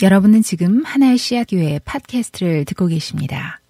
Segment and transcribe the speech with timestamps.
[0.00, 3.60] 여러분은 지금 하나의 씨앗 교회 팟캐스트를 듣고 계십니다.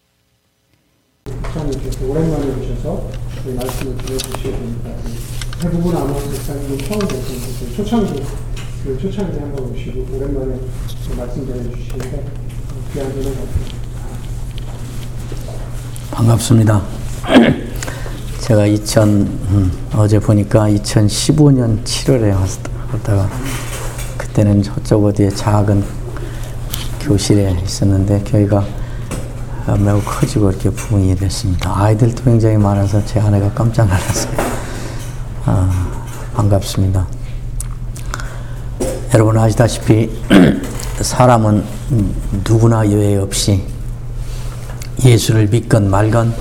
[1.24, 3.10] 목사님께서 오랜만에 오셔서
[3.46, 4.90] 말씀을 들어주시게 됩니다.
[5.58, 8.22] 대부분 아마 목사님이 처음 뵙는 초창기,
[8.84, 10.60] 그 초창기 한번 오시고 오랜만에
[11.16, 12.24] 말씀 전해주시는데
[12.92, 13.32] 귀한 분을
[16.10, 16.82] 반갑습니다.
[18.42, 22.34] 제가 2000 음, 어제 보니까 2015년 7월에
[22.92, 23.30] 왔다가
[24.18, 25.82] 그때는 저쪽 어디에 작은
[27.08, 28.62] 교실에 있었는데 교회가
[29.78, 31.72] 매우 커지고 이렇게 부흥이 됐습니다.
[31.74, 34.36] 아이들도 굉장히 많아서 제 아내가 깜짝 놀랐어요.
[35.46, 35.88] 아,
[36.34, 37.06] 반갑습니다.
[39.14, 40.10] 여러분 아시다시피
[41.00, 41.64] 사람은
[42.46, 43.64] 누구나 예외 없이
[45.02, 46.34] 예수를 믿건 말건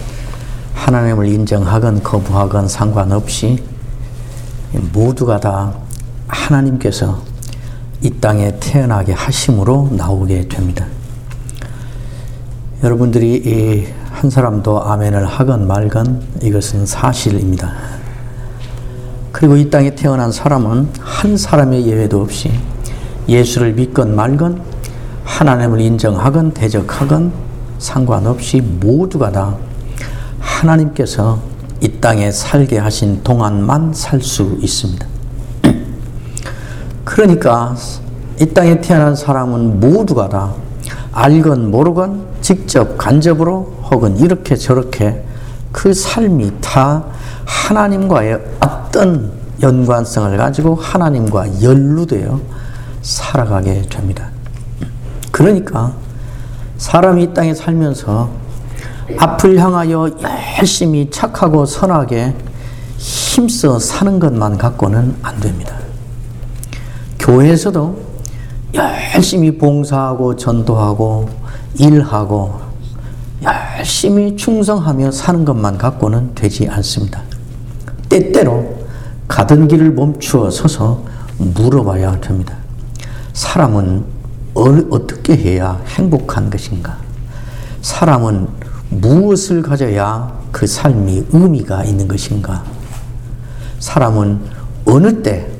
[0.73, 3.63] 하나님을 인정하건 거부하건 상관없이
[4.91, 5.73] 모두가 다
[6.27, 7.21] 하나님께서
[8.01, 10.85] 이 땅에 태어나게 하심으로 나오게 됩니다.
[12.83, 17.71] 여러분들이 한 사람도 아멘을 하건 말건 이것은 사실입니다.
[19.31, 22.51] 그리고 이 땅에 태어난 사람은 한 사람의 예외도 없이
[23.27, 24.61] 예수를 믿건 말건
[25.23, 27.31] 하나님을 인정하건 대적하건
[27.79, 29.57] 상관없이 모두가 다
[30.39, 31.39] 하나님께서
[31.81, 35.16] 이 땅에 살게 하신 동안만 살 수 있습니다.
[37.17, 37.75] 그러니까
[38.39, 40.53] 이 땅에 태어난 사람은 모두가 다
[41.11, 45.23] 알건 모르건 직접 간접으로 혹은 이렇게 저렇게
[45.71, 47.03] 그 삶이 다
[47.43, 49.31] 하나님과의 어떤
[49.63, 52.39] 연관성을 가지고 하나님과 연루되어
[53.01, 54.29] 살아가게 됩니다.
[55.31, 55.93] 그러니까
[56.77, 58.29] 사람이 이 땅에 살면서
[59.17, 60.11] 앞을 향하여
[60.59, 62.35] 열심히 착하고 선하게
[62.99, 65.86] 힘써 사는 것만 갖고는 안 됩니다.
[67.27, 67.99] 교회에서도
[68.73, 71.27] 열심히 봉사하고 전도하고
[71.77, 72.57] 일하고
[73.43, 77.21] 열심히 충성하며 사는 것만 갖고는 되지 않습니다.
[78.07, 78.77] 때때로
[79.27, 81.03] 가던 길을 멈추어 서서
[81.37, 82.55] 물어봐야 됩니다.
[83.33, 84.05] 사람은
[84.55, 86.97] 어떻게 해야 행복한 것인가?
[87.81, 88.47] 사람은
[88.89, 92.63] 무엇을 가져야 그 삶이 의미가 있는 것인가?
[93.79, 94.39] 사람은
[94.85, 95.57] 어느 때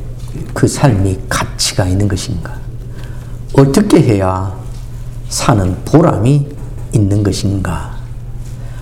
[0.53, 1.45] 그 삶이 가
[1.77, 2.55] 치가 있는 것인가?
[3.53, 4.51] 어떻게 해야
[5.29, 6.47] 사는 보람이
[6.91, 7.95] 있는 것인가?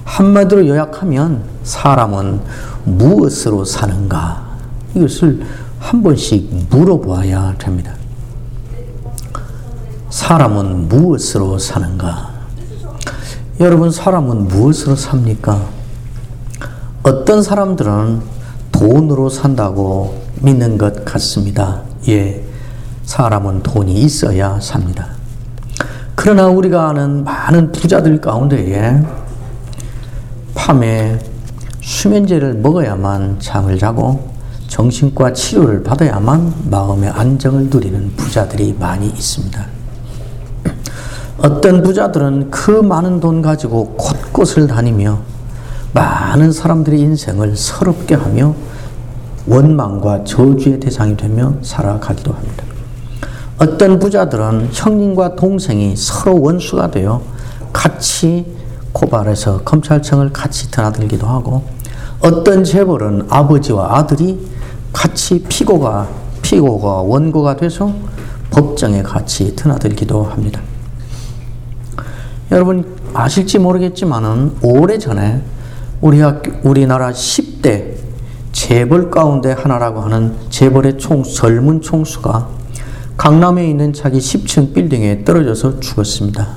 [0.06, 2.39] 한마디로 요약하면 사람은
[2.85, 4.45] 무엇으로 사는가?
[4.95, 5.45] 이것을
[5.78, 7.94] 한 번씩 물어봐야 됩니다.
[10.09, 12.31] 사람은 무엇으로 사는가?
[13.59, 15.67] 여러분, 사람은 무엇으로 삽니까?
[17.03, 18.22] 어떤 사람들은
[18.72, 21.81] 돈으로 산다고 믿는 것 같습니다.
[22.07, 22.54] 예.
[23.05, 25.07] 사람은 돈이 있어야 삽니다.
[26.16, 29.01] 그러나 우리가 아는 많은 부자들 가운데에
[30.55, 31.19] 밤에
[31.81, 34.33] 수면제를 먹어야만 잠을 자고
[34.67, 39.66] 정신과 치료를 받아야만 마음의 안정을 누리는 부자들이 많이 있습니다.
[41.37, 45.19] 어떤 부자들은 그 많은 돈 가지고 곳곳을 다니며
[45.93, 48.55] 많은 사람들의 인생을 서럽게 하며
[49.47, 52.65] 원망과 저주의 대상이 되며 살아가기도 합니다.
[53.57, 57.21] 어떤 부자들은 형님과 동생이 서로 원수가 되어
[57.71, 58.45] 같이
[58.91, 61.63] 고발해서 검찰청을 같이 드나들기도 하고
[62.19, 64.39] 어떤 재벌은 아버지와 아들이
[64.91, 66.07] 같이 피고가
[66.41, 67.93] 피고가 원고가 돼서
[68.51, 70.61] 법정에 같이 드나들기도 합니다.
[72.51, 75.41] 여러분 아실지 모르겠지만은 오래전에
[76.01, 77.95] 우리 학교, 우리나라 10대
[78.51, 82.47] 재벌 가운데 하나라고 하는 재벌의 총 젊은 총수가
[83.18, 86.48] 강남에 있는 자기 10층 빌딩에 떨어져서 죽었습니다.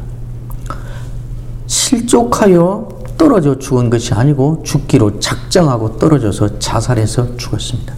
[1.66, 7.94] 실족하여 떨어져 죽은 것이 아니고 죽기로 작정하고 떨어져서 자살해서 죽었습니다.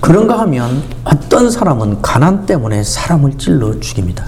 [0.00, 4.24] 그런가 하면 어떤 사람은 가난 때문에 사람을 찔러 죽입니다.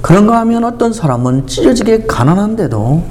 [0.00, 3.04] 그런가 하면 어떤 사람은 찢어지게 가난한데도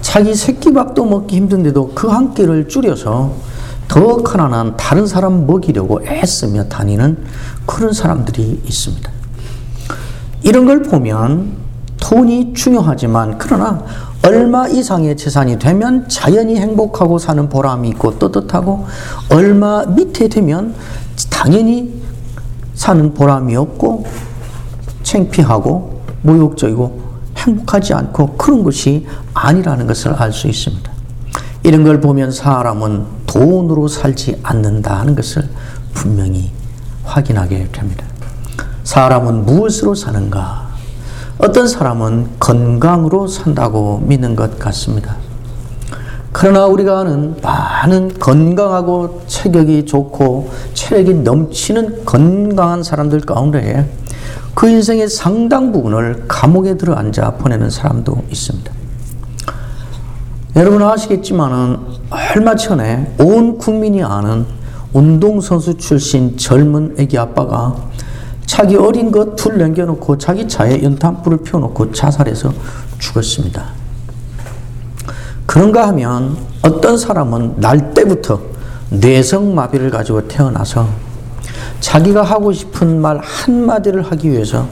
[0.00, 3.51] 자기 새끼밥도 먹기 힘든데도 그 한 끼를 줄여서
[3.92, 7.18] 더 가난한 다른 사람 먹이려고 애쓰며 다니는
[7.66, 9.10] 그런 사람들이 있습니다.
[10.42, 11.52] 이런 걸 보면
[12.00, 13.84] 돈이 중요하지만 그러나
[14.24, 18.86] 얼마 이상의 재산이 되면 자연히 행복하고 사는 보람이 있고 떳떳하고
[19.30, 20.74] 얼마 밑에 되면
[21.28, 22.02] 당연히
[22.72, 24.06] 사는 보람이 없고
[25.02, 27.02] 창피하고 모욕적이고
[27.36, 30.91] 행복하지 않고 그런 것이 아니라는 것을 알 수 있습니다.
[31.64, 35.48] 이런 걸 보면 사람은 돈으로 살지 않는다는 것을
[35.94, 36.50] 분명히
[37.04, 38.04] 확인하게 됩니다.
[38.84, 40.72] 사람은 무엇으로 사는가?
[41.38, 45.16] 어떤 사람은 건강으로 산다고 믿는 것 같습니다.
[46.32, 53.88] 그러나 우리가 아는 많은 건강하고 체격이 좋고 체력이 넘치는 건강한 사람들 가운데
[54.54, 58.81] 그 인생의 상당 부분을 감옥에 들어 앉아 보내는 사람도 있습니다.
[60.54, 61.78] 여러분 아시겠지만은
[62.10, 64.44] 얼마 전에 온 국민이 아는
[64.92, 67.74] 운동선수 출신 젊은 애기 아빠가
[68.44, 72.52] 자기 어린 것 둘 남겨놓고 자기 차에 연탄불을 피워놓고 자살해서
[72.98, 73.64] 죽었습니다.
[75.46, 78.40] 그런가 하면 어떤 사람은 날 때부터
[78.90, 80.86] 뇌성마비를 가지고 태어나서
[81.80, 84.68] 자기가 하고 싶은 말 한마디를 하기 위해서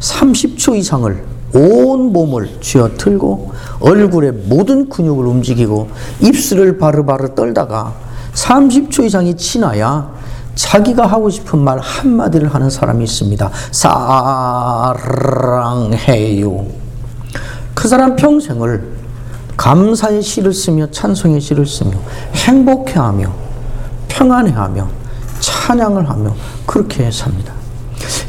[0.00, 1.22] 30초 이상을
[1.54, 5.88] 온 몸을 쥐어 틀고 얼굴의 모든 근육을 움직이고
[6.20, 7.94] 입술을 바르바르 떨다가
[8.34, 10.10] 30초 이상이 지나야
[10.54, 13.50] 자기가 하고 싶은 말 한마디를 하는 사람이 있습니다.
[13.72, 15.00] 사랑해요.
[17.74, 19.00] 그 사람 평생을
[19.56, 21.92] 감사의 시를 쓰며 찬송의 시를 쓰며
[22.34, 23.32] 행복해하며
[24.08, 24.88] 평안해하며
[25.40, 26.34] 찬양을 하며
[26.66, 27.54] 그렇게 삽니다.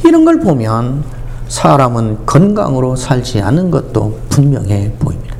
[0.05, 1.03] 이런 걸 보면
[1.51, 5.35] 사람은 건강으로 살지 않은 것도 분명해 보입니다.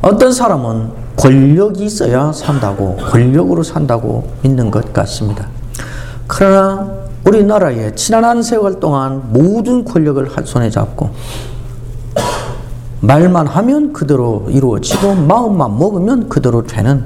[0.00, 5.48] 어떤 사람은 권력이 있어야 산다고, 권력으로 산다고 믿는 것 같습니다.
[6.26, 6.90] 그러나
[7.26, 11.10] 우리나라에 지난 한 세월 동안 모든 권력을 한 손에 잡고
[13.00, 17.04] 말만 하면 그대로 이루어지고 마음만 먹으면 그대로 되는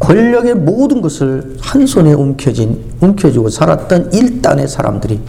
[0.00, 5.20] 권력의 모든 것을 한 손에 움켜진, 움켜쥐고 살았던 일단의 사람들이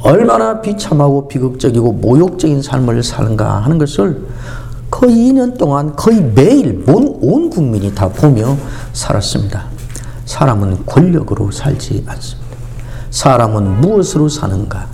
[0.00, 4.26] 얼마나 비참하고 비극적이고 모욕적인 삶을 사는가 하는 것을
[4.90, 8.56] 거의 2년 동안 거의 매일 온, 온 국민이 다 보며
[8.92, 9.64] 살았습니다.
[10.26, 12.46] 사람은 권력으로 살지 않습니다.
[13.10, 14.86] 사람은 무엇으로 사는가?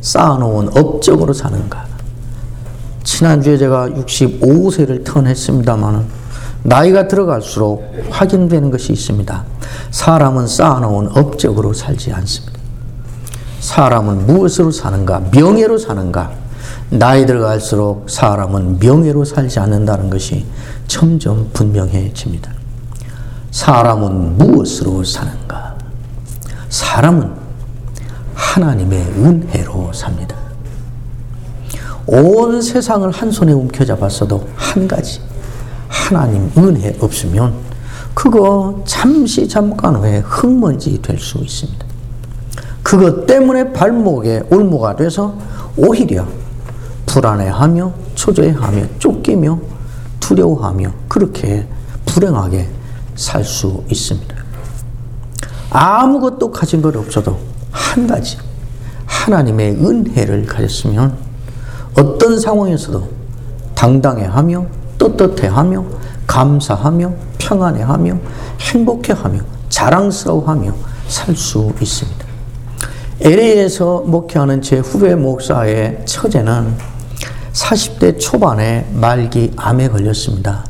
[0.00, 1.86] 쌓아놓은 업적으로 사는가?
[3.02, 6.04] 지난주에 제가 65세를 턴했습니다만
[6.62, 9.44] 나이가 들어갈수록 확인되는 것이 있습니다.
[9.90, 12.53] 사람은 쌓아놓은 업적으로 살지 않습니다.
[13.64, 15.20] 사람은 무엇으로 사는가?
[15.32, 16.30] 명예로 사는가?
[16.90, 20.44] 나이 들어갈수록 사람은 명예로 살지 않는다는 것이
[20.86, 22.52] 점점 분명해집니다.
[23.50, 25.76] 사람은 무엇으로 사는가?
[26.68, 27.32] 사람은
[28.34, 30.36] 하나님의 은혜로 삽니다.
[32.06, 35.22] 온 세상을 한 손에 움켜잡았어도 한 가지
[35.88, 37.54] 하나님 은혜 없으면
[38.12, 41.93] 그거 잠시 잠깐 후에 흙먼지 될 수 있습니다.
[42.84, 45.34] 그것 때문에 발목에 올무가 돼서
[45.76, 46.24] 오히려
[47.06, 49.58] 불안해하며 초조해하며 쫓기며
[50.20, 51.66] 두려워하며 그렇게
[52.04, 52.68] 불행하게
[53.16, 54.34] 살 수 있습니다.
[55.70, 57.38] 아무것도 가진 것 없어도
[57.72, 58.36] 한 가지
[59.06, 61.16] 하나님의 은혜를 가졌으면
[61.98, 63.08] 어떤 상황에서도
[63.74, 64.66] 당당해하며
[64.98, 65.84] 떳떳해하며
[66.26, 68.18] 감사하며 평안해하며
[68.60, 70.72] 행복해하며 자랑스러워하며
[71.08, 72.23] 살 수 있습니다.
[73.24, 76.74] LA에서 목회하는 제 후배 목사의 처제는
[77.54, 80.66] 40대 초반에 말기 암에 걸렸습니다.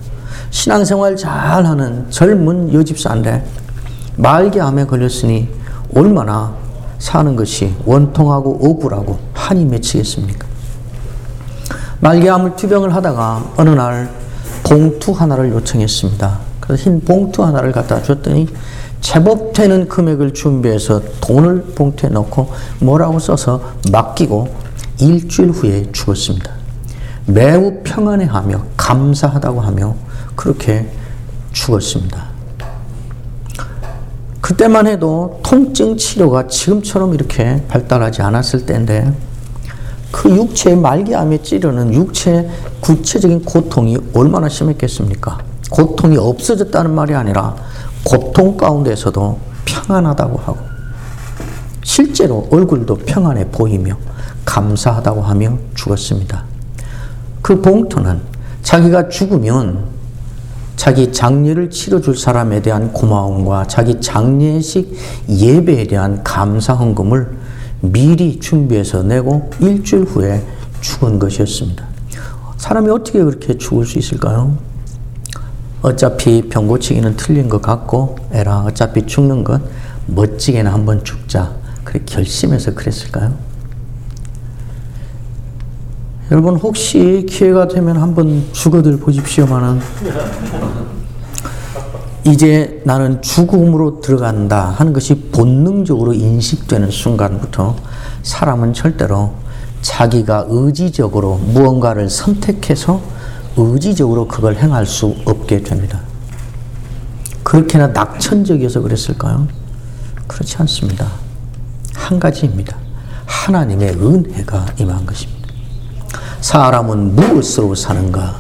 [0.51, 3.45] 신앙생활 잘하는 젊은 여집사인데
[4.15, 5.49] 말기 암에 걸렸으니
[5.97, 6.55] 얼마나
[7.01, 10.47] 사는 것이 원통하고 억울하고 한이 맺히겠습니까?
[11.99, 14.09] 말기 암을 투병을 하다가 어느 날
[14.63, 16.39] 봉투 하나를 요청했습니다.
[16.61, 18.47] 그래서 흰 봉투 하나를 갖다 줬더니
[19.05, 23.61] 제법 되는 금액을 준비해서 돈을 봉투에 넣고 뭐라고 써서
[23.93, 24.49] 맡기고
[24.99, 26.51] 일주일 후에 죽었습니다.
[27.27, 29.95] 매우 평안해하며 감사하다고 하며
[30.35, 30.91] 그렇게
[31.53, 32.25] 죽었습니다.
[34.41, 39.13] 그때만 해도 통증 치료가 지금처럼 이렇게 발달하지 않았을 때인데
[40.13, 42.49] 그 육체의 말기암에 찌르는 육체의
[42.81, 45.39] 구체적인 고통이 얼마나 심했겠습니까?
[45.71, 47.55] 고통이 없어졌다는 말이 아니라
[48.05, 50.59] 고통 가운데서도 평안하다고 하고
[51.83, 53.97] 실제로 얼굴도 평안해 보이며
[54.45, 56.45] 감사하다고 하며 죽었습니다.
[57.43, 58.21] 그 봉투는
[58.63, 59.85] 자기가 죽으면
[60.77, 64.97] 자기 장례를 치러줄 사람에 대한 고마움과 자기 장례식
[65.29, 67.39] 예배에 대한 감사 헌금을
[67.81, 70.45] 미리 준비해서 내고 일주일 후에
[70.81, 71.87] 죽은 것이었습니다.
[72.57, 74.57] 사람이 어떻게 그렇게 죽을 수 있을까요?
[75.85, 79.61] 어차피 병 고치기는 틀린 것 같고 에라 어차피 죽는 것
[80.07, 81.53] 멋지게는 한번 죽자
[81.85, 83.35] 그렇게 결심해서 그랬을까요?
[86.31, 89.79] 여러분 혹시 기회가 되면 한번 죽어들 보십시오만은
[92.25, 97.77] 이제 나는 죽음으로 들어간다 하는 것이 본능적으로 인식되는 순간부터
[98.23, 99.35] 사람은 절대로
[99.83, 103.03] 자기가 의지적으로 무언가를 선택해서
[103.57, 106.01] 의지적으로 그걸 행할 수 없게 됩니다.
[107.43, 109.47] 그렇게나 낙천적이어서 그랬을까요?
[110.27, 111.07] 그렇지 않습니다.
[111.95, 112.77] 한 가지입니다.
[113.27, 115.49] 하나님의 은혜가 임한 것입니다.
[116.41, 118.37] 사람은 무엇으로 사는가?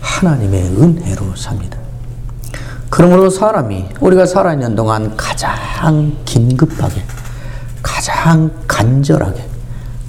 [0.00, 1.78] 하나님의 은혜로 삽니다.
[2.90, 7.04] 그러므로 사람이 우리가 살아있는 동안 가장 긴급하게,
[7.82, 9.46] 가장 간절하게,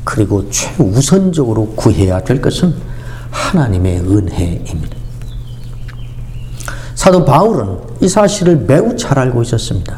[0.03, 2.73] 그리고 최우선적으로 구해야 될 것은
[3.49, 4.97] 하나님의 은혜입니다.
[6.93, 9.97] 사도 바울은 이 사실을 매우 잘 알고 있었습니다.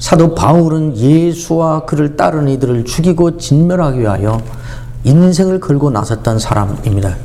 [0.00, 4.42] 사도 바울은 예수와 그를 따르는 이들을 죽이고 진멸하기 위하여
[5.04, 7.16] 인생을 걸고 나섰던 사람입니다.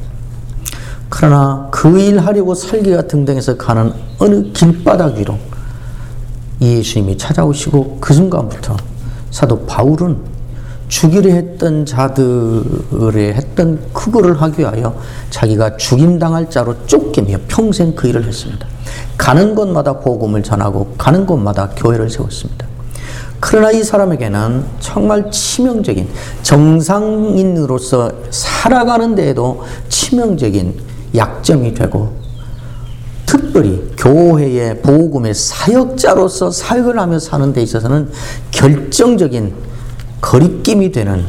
[1.10, 5.38] 그러나 그 일 하려고 살기가 등등해서 가는 어느 길바닥 위로
[6.62, 8.78] 예수님이 찾아오시고 그 순간부터
[9.32, 10.37] 사도 바울은
[10.88, 14.98] 죽이려 했던 자들의 했던 그거를 하기 위하여
[15.30, 18.66] 자기가 죽임당할 자로 쫓기며 평생 그 일을 했습니다.
[19.18, 22.66] 가는 곳마다 복음을 전하고 가는 곳마다 교회를 세웠습니다.
[23.40, 26.08] 그러나 이 사람에게는 정말 치명적인
[26.42, 30.80] 정상인으로서 살아가는 데에도 치명적인
[31.16, 32.14] 약점이 되고
[33.26, 38.10] 특별히 교회의 복음의 사역자로서 사역을 하며 사는 데 있어서는
[38.52, 39.54] 결정적인
[40.22, 41.26] 거리낌이 되는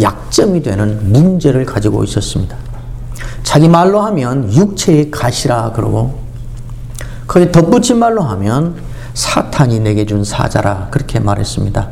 [0.00, 2.56] 약점이 되는 문제를 가지고 있었습니다.
[3.42, 6.20] 자기 말로 하면 육체의 가시라 그러고
[7.26, 8.76] 거기 덧붙인 말로 하면
[9.14, 11.88] 사탄이 내게 준 사자라 그렇게 말했습니다.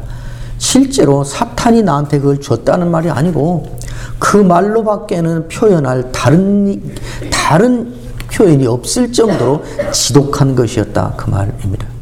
[0.59, 3.79] 실제로 사탄이 나한테 그걸 줬다는 말이 아니고
[4.19, 6.95] 그 말로밖에는 표현할 다른
[7.31, 7.95] 다른
[8.33, 11.98] 표현이 없을 정도로 지독한 것이었다 그 말입니다.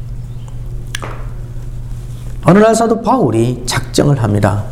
[2.48, 4.62] 어느 날 사도 바울이 작정을 합니다.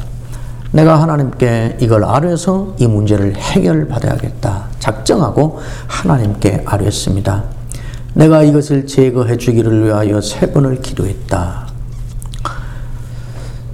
[0.70, 4.66] 내가 하나님께 이걸 아뢰서 이 문제를 해결받아야겠다.
[4.78, 7.42] 작정하고 하나님께 아뢰었습니다.
[8.14, 11.66] 내가 이것을 제거해 주기를 위하여 세 번을 기도했다.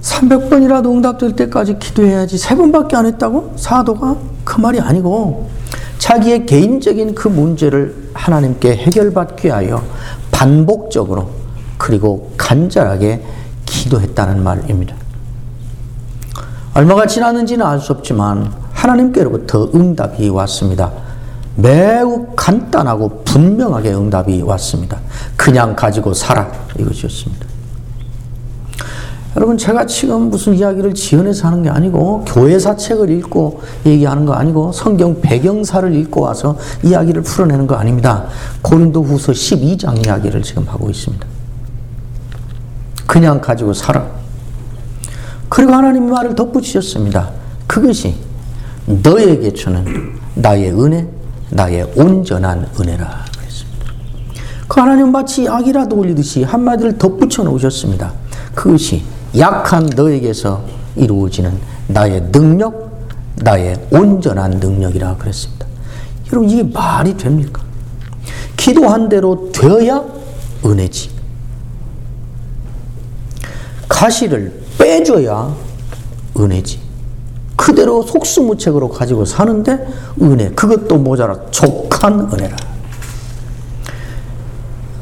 [0.01, 3.53] 300번이라도 응답될 때까지 기도해야지 세 번밖에 안 했다고?
[3.55, 4.17] 사도가?
[4.43, 5.47] 그 말이 아니고
[5.99, 9.83] 자기의 개인적인 그 문제를 하나님께 해결받기 위하여
[10.31, 11.29] 반복적으로
[11.77, 13.23] 그리고 간절하게
[13.81, 14.95] 기도했다는 말입니다.
[16.73, 20.91] 얼마가 지났는지는 알 수 없지만 하나님께로부터 응답이 왔습니다.
[21.55, 24.99] 매우 간단하고 분명하게 응답이 왔습니다.
[25.35, 27.45] 그냥 가지고 살아 이것이었습니다.
[29.35, 34.71] 여러분 제가 지금 무슨 이야기를 지어내서 하는 게 아니고 교회사 책을 읽고 얘기하는 거 아니고
[34.73, 38.25] 성경 배경사를 읽고 와서 이야기를 풀어내는 거 아닙니다.
[38.61, 41.25] 고린도 후서 12장 이야기를 지금 하고 있습니다.
[43.11, 44.07] 그냥 가지고 살아.
[45.49, 47.29] 그리고 하나님 말을 덧붙이셨습니다.
[47.67, 48.15] 그것이
[48.85, 51.09] 너에게 주는 나의 은혜,
[51.49, 53.25] 나의 온전한 은혜라.
[54.69, 58.13] 그 하나님 마치 약이라도 올리듯이 한마디를 덧붙여 놓으셨습니다.
[58.55, 59.03] 그것이
[59.37, 60.63] 약한 너에게서
[60.95, 61.51] 이루어지는
[61.89, 65.65] 나의 능력, 나의 온전한 능력이라 그랬습니다.
[66.31, 67.61] 여러분 이게 말이 됩니까?
[68.55, 70.01] 기도한 대로 되어야
[70.65, 71.20] 은혜지.
[74.01, 75.55] 가시를 빼줘야
[76.35, 76.79] 은혜지.
[77.55, 79.77] 그대로 속수무책으로 가지고 사는데
[80.23, 82.57] 은혜, 그것도 모자라 족한 은혜라.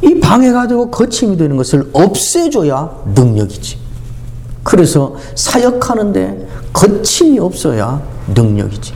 [0.01, 3.77] 이 방해가 되고 거침이 되는 것을 없애줘야 능력이지.
[4.63, 8.01] 그래서 사역하는데 거침이 없어야
[8.35, 8.93] 능력이지.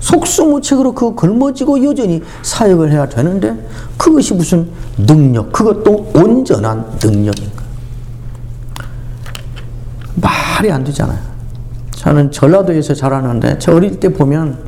[0.00, 3.56] 속수무책으로 그 걸머지고 여전히 사역을 해야 되는데
[3.96, 7.57] 그것이 무슨 능력, 그것도 온전한 능력인가.
[10.20, 11.18] 말이 안 되잖아요.
[11.92, 14.58] 저는 전라도에서 자라는데 저 어릴 때 보면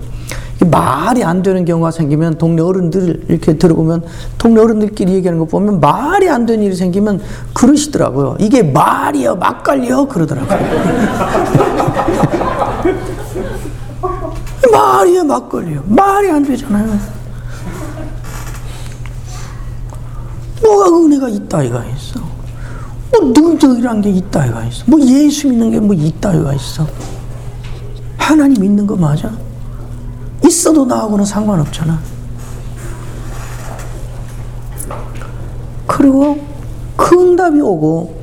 [0.71, 4.05] 말이 안 되는 경우가 생기면 동네 어른들 이렇게 들어보면
[4.37, 7.23] 동네 어른들끼리 얘기하는 거 보면 말이 안 되는 일이 생기면
[7.55, 8.37] 그러시더라고요.
[8.41, 10.59] 이게 말이요, 막걸리요 그러더라고요.
[14.71, 15.83] 말이요, 막걸리요.
[15.87, 16.99] 말이 안 되잖아요.
[20.63, 22.21] 뭐가 은혜가 있다 이가 있어.
[23.13, 24.85] 뭐 능력이란 게 있다 이가 있어.
[24.87, 26.87] 뭐 예수 믿는 게 뭐 있다 이가 있어.
[28.17, 29.33] 하나님 믿는 거 맞아?
[30.45, 31.99] 있어도 나하고는 상관없잖아.
[35.87, 36.39] 그리고
[36.97, 38.21] 그 응답이 오고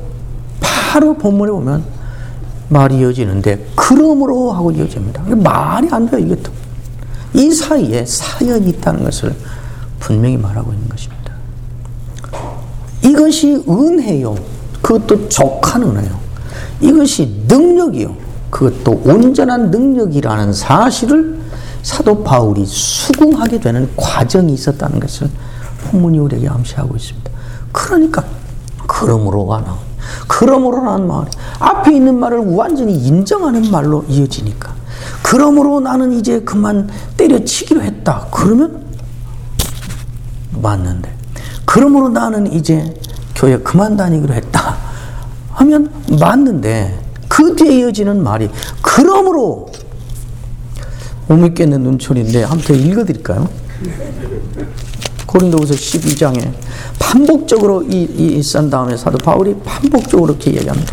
[0.60, 1.84] 바로 본문에 보면
[2.70, 5.24] 말이 이어지는데 그러므로 하고 이어집니다.
[5.36, 6.36] 말이 안 돼요, 이게
[7.34, 9.36] 이 사이에 사연이 있다는 것을
[10.00, 11.34] 분명히 말하고 있는 것입니다.
[13.04, 14.36] 이것이 은혜요.
[14.88, 16.18] 그것도 족한 은혜요.
[16.80, 18.16] 이것이 능력이요.
[18.50, 21.42] 그것도 온전한 능력이라는 사실을
[21.84, 25.30] 사도 바울이 수긍하게 되는 과정이 있었다는 것을
[25.84, 27.32] 본문이 우리에게 암시하고 있습니다.
[27.74, 28.24] 그러니까
[28.88, 29.76] 그러므로가 나오
[30.30, 34.74] 그러므로라는 말이 앞에 있는 말을 완전히 인정하는 말로 이어지니까
[35.22, 38.28] 그러므로 나는 이제 그만 때려치기로 했다.
[38.32, 38.86] 그러면
[40.62, 41.14] 맞는데
[41.66, 42.94] 그러므로 나는 이제
[43.38, 44.78] 교회 그만 다니기로 했다.
[45.52, 48.50] 하면 맞는데 그 뒤에 이어지는 말이
[48.82, 49.72] 그러므로
[51.28, 53.48] 못 믿겠는 눈초리인데 한번 읽어드릴까요?
[55.28, 56.52] 고린도후서 12장에
[57.00, 60.92] 반복적으로 이, 이, 쓴 다음에 사도 바울이 반복적으로 이렇게 얘기합니다.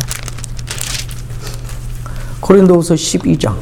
[2.41, 3.55] 고린도후서 12장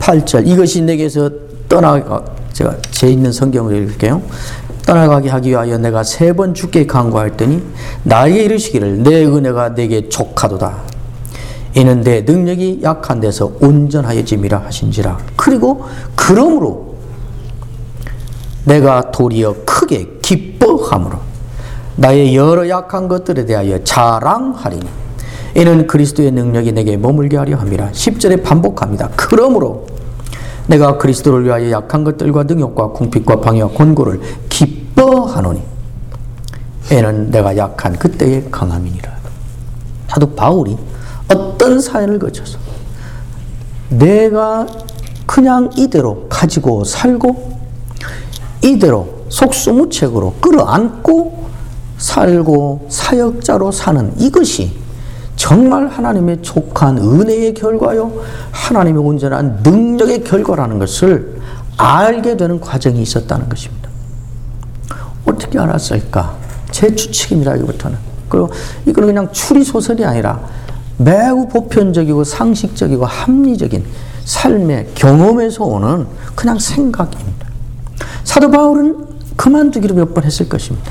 [0.00, 1.30] 8절 이것이 내게서
[1.68, 4.22] 떠나가 제가 제 있는 성경을 읽을게요.
[4.86, 7.62] 떠나가게 하기 위하여 내가 세번 죽게 강구하였더니
[8.04, 10.96] 나에게 이르시기를 내 은혜가 내게 족하도다.
[11.74, 15.18] 이는 내 능력이 약한 데서 온전하여짐이라 하신지라.
[15.34, 16.94] 그리고 그러므로
[18.64, 21.18] 내가 도리어 크게 기뻐함으로
[21.96, 24.86] 나의 여러 약한 것들에 대하여 자랑하리니
[25.56, 27.90] 이는 그리스도의 능력이 내게 머물게 하려 함이라.
[27.90, 29.10] 10절에 반복합니다.
[29.16, 29.86] 그러므로
[30.66, 35.62] 내가 그리스도를 위하여 약한 것들과 능력과 궁핍과 방해와 권고를 기 뻐하노니
[36.90, 39.16] 이는 내가 약한 그때의 강함이니라.
[40.08, 40.76] 사도 바울이
[41.32, 42.58] 어떤 사연을 거쳐서
[43.90, 44.66] 내가
[45.26, 47.58] 그냥 이대로 가지고 살고
[48.62, 51.46] 이대로 속수무책으로 끌어안고
[51.98, 54.76] 살고 사역자로 사는 이것이
[55.34, 58.12] 정말 하나님의 족한 은혜의 결과요,
[58.52, 61.40] 하나님의 온전한 능력의 결과라는 것을
[61.76, 63.90] 알게 되는 과정이 있었다는 것입니다.
[65.26, 66.36] 어떻게 알았을까?
[66.70, 67.98] 제 추측입니다기부터는.
[68.28, 68.50] 그리고
[68.86, 70.40] 이거는 그냥 추리 소설이 아니라
[70.98, 73.84] 매우 보편적이고 상식적이고 합리적인
[74.24, 77.46] 삶의 경험에서 오는 그냥 생각입니다.
[78.24, 80.90] 사도 바울은 그만두기를 몇번 했을 것입니다.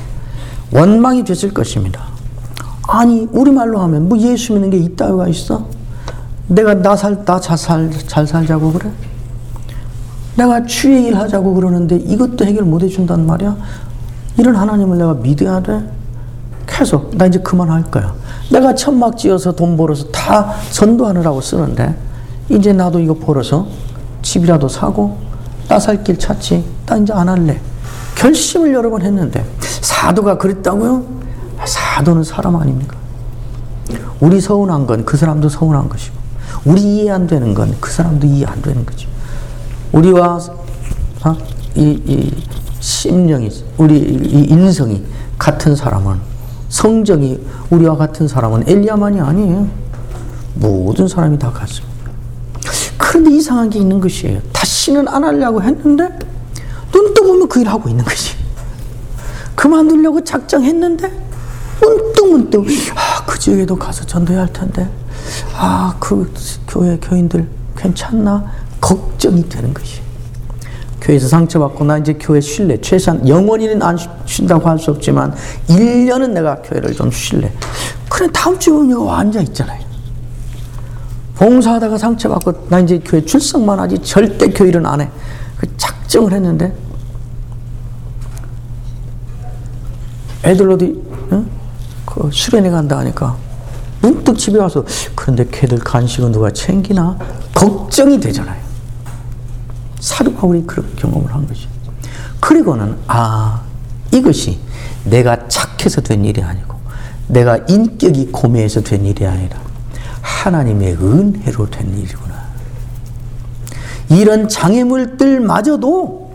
[0.72, 2.06] 원망이 됐을 것입니다.
[2.88, 5.66] 아니, 우리말로 하면 뭐 예수 믿는 게 이따위가 있어?
[6.48, 8.90] 내가 나 살, 나잘 살, 잘 살자고 그래?
[10.36, 13.56] 내가 주의 일 하자고 그러는데 이것도 해결 못 해준단 말이야?
[14.38, 15.80] 이런 하나님을 내가 믿어야 돼?
[16.66, 18.14] 계속, 나 이제 그만할 거야.
[18.50, 21.96] 내가 천막 지어서 돈 벌어서 다 전도하느라고 쓰는데,
[22.48, 23.66] 이제 나도 이거 벌어서
[24.22, 25.18] 집이라도 사고,
[25.68, 26.64] 나 살 길 찾지.
[26.86, 27.60] 나 이제 안 할래.
[28.16, 31.04] 결심을 여러 번 했는데, 사도가 그랬다고요?
[31.64, 32.96] 사도는 사람 아닙니까?
[34.20, 36.16] 우리 서운한 건 그 사람도 서운한 것이고,
[36.64, 39.08] 우리 이해 안 되는 건 그 사람도 이해 안 되는 거죠.
[39.92, 40.38] 우리와
[41.24, 41.36] 어?
[41.76, 42.34] 이, 이
[42.86, 45.02] 심령이, 우리 이 인성이
[45.38, 46.20] 같은 사람은,
[46.68, 49.68] 성정이 우리와 같은 사람은 엘리야만이 아니에요.
[50.54, 51.96] 모든 사람이 다 같습니다.
[52.96, 54.40] 그런데 이상한 게 있는 것이에요.
[54.52, 56.16] 다시는 안 하려고 했는데,
[56.92, 58.36] 눈 떠 보면 그 일 하고 있는 것이.
[59.56, 61.10] 그만두려고 작정했는데,
[61.80, 64.88] 문득 문득 아, 그 지역에도 가서 전도해야 할 텐데
[65.56, 66.32] 아, 그
[66.68, 67.46] 교회 교인들
[67.76, 68.44] 괜찮나?
[68.80, 70.00] 걱정이 되는 것이.
[71.06, 72.80] 교회에서 상처받고 나 이제 교회 쉴래.
[72.80, 75.32] 최소한 영원히는 안 쉰다고 할 수 없지만
[75.68, 77.52] 1년은 내가 교회를 좀 쉴래.
[78.08, 79.80] 그래 다음 주에 오냐고 앉아 있잖아요.
[81.36, 85.08] 봉사하다가 상처받고 나 이제 교회 출석만 하지 절대 교회는 안 해.
[85.58, 86.74] 그 작정을 했는데
[90.44, 91.48] 애들 어디 응?
[92.04, 93.36] 그 수련회 간다 하니까
[94.00, 97.16] 문득 집에 와서 그런데 걔들 간식은 누가 챙기나
[97.54, 98.65] 걱정이 되잖아요.
[100.06, 101.66] 사도 바울이 그런 경험을 한 것이.
[102.38, 103.62] 그리고는 아
[104.12, 104.60] 이것이
[105.04, 106.76] 내가 착해서 된 일이 아니고
[107.26, 109.58] 내가 인격이 고매해서 된 일이 아니라
[110.22, 112.36] 하나님의 은혜로 된 일이구나.
[114.08, 116.30] 이런 장애물들마저도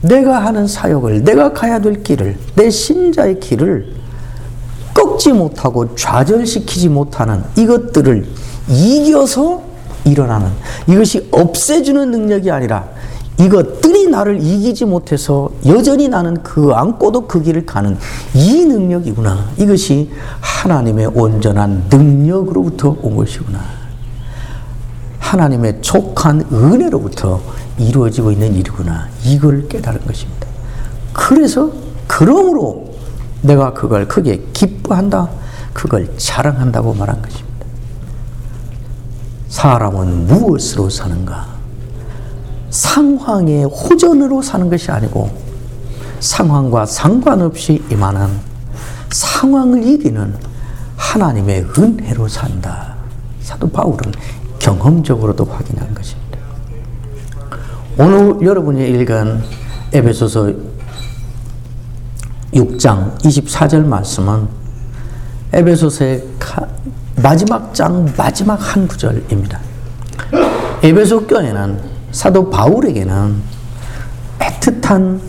[0.00, 3.94] 내가 하는 사역을, 내가 가야 될 길을, 내 신자의 길을
[4.94, 8.26] 꺾지 못하고 좌절시키지 못하는 이것들을
[8.68, 9.73] 이겨서
[10.04, 10.48] 일어나는
[10.86, 12.88] 이것이 없애주는 능력이 아니라
[13.38, 17.96] 이것들이 나를 이기지 못해서 여전히 나는 그 안고도 그 길을 가는
[18.32, 19.50] 이 능력이구나.
[19.58, 23.58] 이것이 하나님의 온전한 능력으로부터 온 것이구나.
[25.18, 27.40] 하나님의 족한 은혜로부터
[27.78, 29.08] 이루어지고 있는 일이구나.
[29.24, 30.46] 이걸 깨달은 것입니다.
[31.12, 31.72] 그래서
[32.06, 32.94] 그러므로
[33.42, 35.28] 내가 그걸 크게 기뻐한다.
[35.72, 37.53] 그걸 자랑한다고 말한 것입니다.
[39.54, 41.46] 사람은 무엇으로 사는가?
[42.70, 45.30] 상황의 호전으로 사는 것이 아니고
[46.18, 48.30] 상황과 상관없이 임하는
[49.12, 50.34] 상황을 이기는
[50.96, 52.96] 하나님의 은혜로 산다.
[53.42, 54.12] 사도 바울은
[54.58, 56.36] 경험적으로도 확인한 것입니다.
[57.96, 59.40] 오늘 여러분이 읽은
[59.92, 60.52] 에베소서
[62.52, 64.48] 6장 24절 말씀은
[65.52, 66.24] 에베소서의
[67.16, 69.60] 마지막 장 마지막 한 구절입니다.
[70.82, 71.78] 에베소 교회는
[72.10, 73.36] 사도 바울에게는
[74.38, 75.20] 애틋한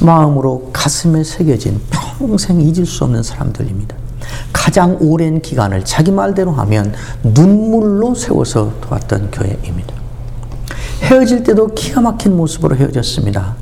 [0.00, 3.96] 마음으로 가슴에 새겨진 평생 잊을 수 없는 사람들입니다.
[4.52, 9.94] 가장 오랜 기간을 자기 말대로 하면 눈물로 세워서 도왔던 교회입니다.
[11.02, 13.56] 헤어질 때도 기가 막힌 모습으로 헤어졌습니다.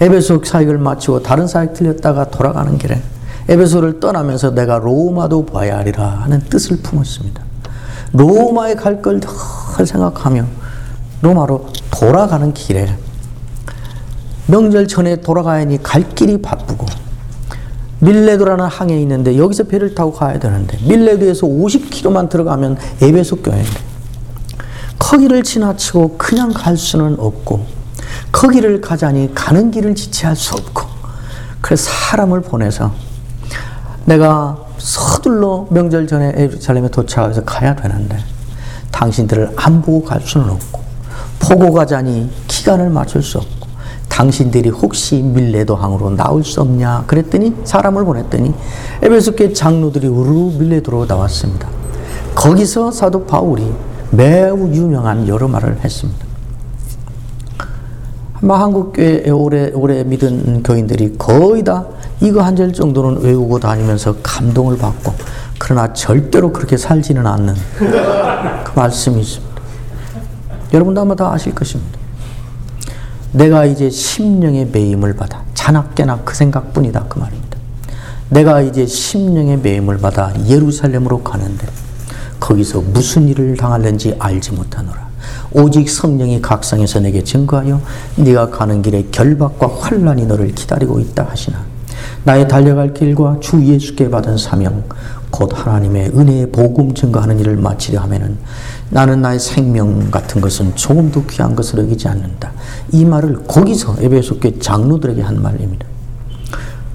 [0.00, 3.00] 에베소 사역을 마치고 다른 사역 들렸다가 돌아가는 길에
[3.48, 7.42] 에베소를 떠나면서 내가 로마도 봐야 하리라 하는 뜻을 품었습니다.
[8.12, 9.28] 로마에 갈걸더
[9.84, 10.44] 생각하며
[11.22, 12.96] 로마로 돌아가는 길에
[14.46, 16.86] 명절 전에 돌아가야 하니 갈 길이 바쁘고
[18.00, 23.90] 밀레도라는 항에 있는데 여기서 배를 타고 가야 되는데 밀레도에서 50km만 들어가면 에베소 교회인데
[24.98, 27.64] 거기를 지나치고 그냥 갈 수는 없고
[28.32, 30.84] 거기를 가자니 가는 길을 지체할 수 없고
[31.60, 32.92] 그래서 사람을 보내서
[34.04, 38.18] 내가 서둘러 명절 전에 에루살렘에 도착해서 가야 되는데
[38.90, 40.80] 당신들을 안 보고 갈 수는 없고
[41.38, 43.68] 보고 가자니 기간을 맞출 수 없고
[44.08, 48.52] 당신들이 혹시 밀레도 항으로 나올 수 없냐 그랬더니 사람을 보냈더니
[49.02, 51.68] 에베소교 장로들이 우르르 밀레도로 나왔습니다.
[52.34, 53.72] 거기서 사도 바울이
[54.10, 56.26] 매우 유명한 여러 말을 했습니다.
[58.42, 61.86] 한국 교회 오래 오래 믿은 교인들이 거의 다
[62.20, 65.14] 이거 한 절 정도는 외우고 다니면서 감동을 받고
[65.58, 69.62] 그러나 절대로 그렇게 살지는 않는 그 말씀이 있습니다.
[70.74, 71.98] 여러분도 아마 다 아실 것입니다.
[73.32, 77.56] 내가 이제 심령의 매임을 받아 자나깨나 그 생각뿐이다 그 말입니다.
[78.28, 81.66] 내가 이제 심령의 매임을 받아 예루살렘으로 가는데
[82.38, 85.08] 거기서 무슨 일을 당할는지 알지 못하노라.
[85.52, 87.80] 오직 성령이 각성해서 내게 증거하여
[88.16, 91.69] 네가 가는 길에 결박과 환란이 너를 기다리고 있다 하시나
[92.24, 94.84] 나의 달려갈 길과 주 예수께 받은 사명
[95.30, 98.36] 곧 하나님의 은혜의 복음 증거하는 일을 마치려 하면은
[98.90, 102.52] 나는 나의 생명 같은 것은 조금도 귀한 것을 여기지 않는다.
[102.92, 105.86] 이 말을 거기서 에베소 교회 장로들에게 한 말입니다.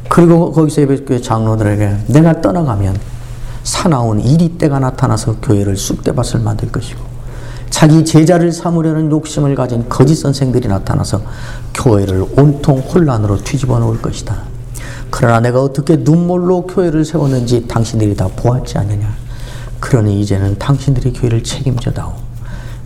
[0.09, 2.97] 그리고 거기서 에베소 교회 장로들에게 내가 떠나가면
[3.63, 7.01] 사나운 이리 때가 나타나서 교회를 쑥대밭을 만들 것이고
[7.71, 11.21] 자기 제자를 삼으려는 욕심을 가진 거짓 선생들이 나타나서
[11.73, 14.54] 교회를 온통 혼란으로 뒤집어 놓을 것이다.
[15.17, 19.15] 그러나 내가 어떻게 눈물로 교회를 세웠는지 당신들이 다 보았지 않느냐.
[19.79, 22.11] 그러니 이제는 당신들이 교회를 책임져다오.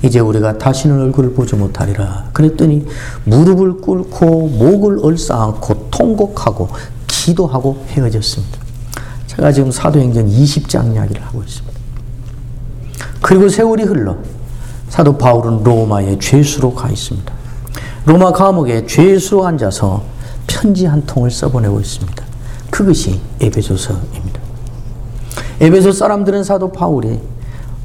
[0.03, 2.29] 이제 우리가 다시는 얼굴을 보지 못하리라.
[2.31, 2.85] 그랬더니
[3.23, 6.69] 무릎을 꿇고 목을 얼싸안고 통곡하고
[7.07, 8.59] 기도하고 헤어졌습니다.
[9.25, 11.79] 제가 지금 사도행전 20장 이야기를 하고 있습니다.
[13.23, 14.17] 그리고 세월이 흘러
[14.89, 17.33] 사도 바울은 로마의 죄수로 가 있습니다.
[18.05, 20.18] 로마 감옥에 죄수로 앉아서
[20.49, 22.25] 편지 한 통을 써보내고 있습니다.
[22.71, 24.41] 그것이 에베소서입니다.
[25.61, 27.19] 에베소 사람들은 사도 바울이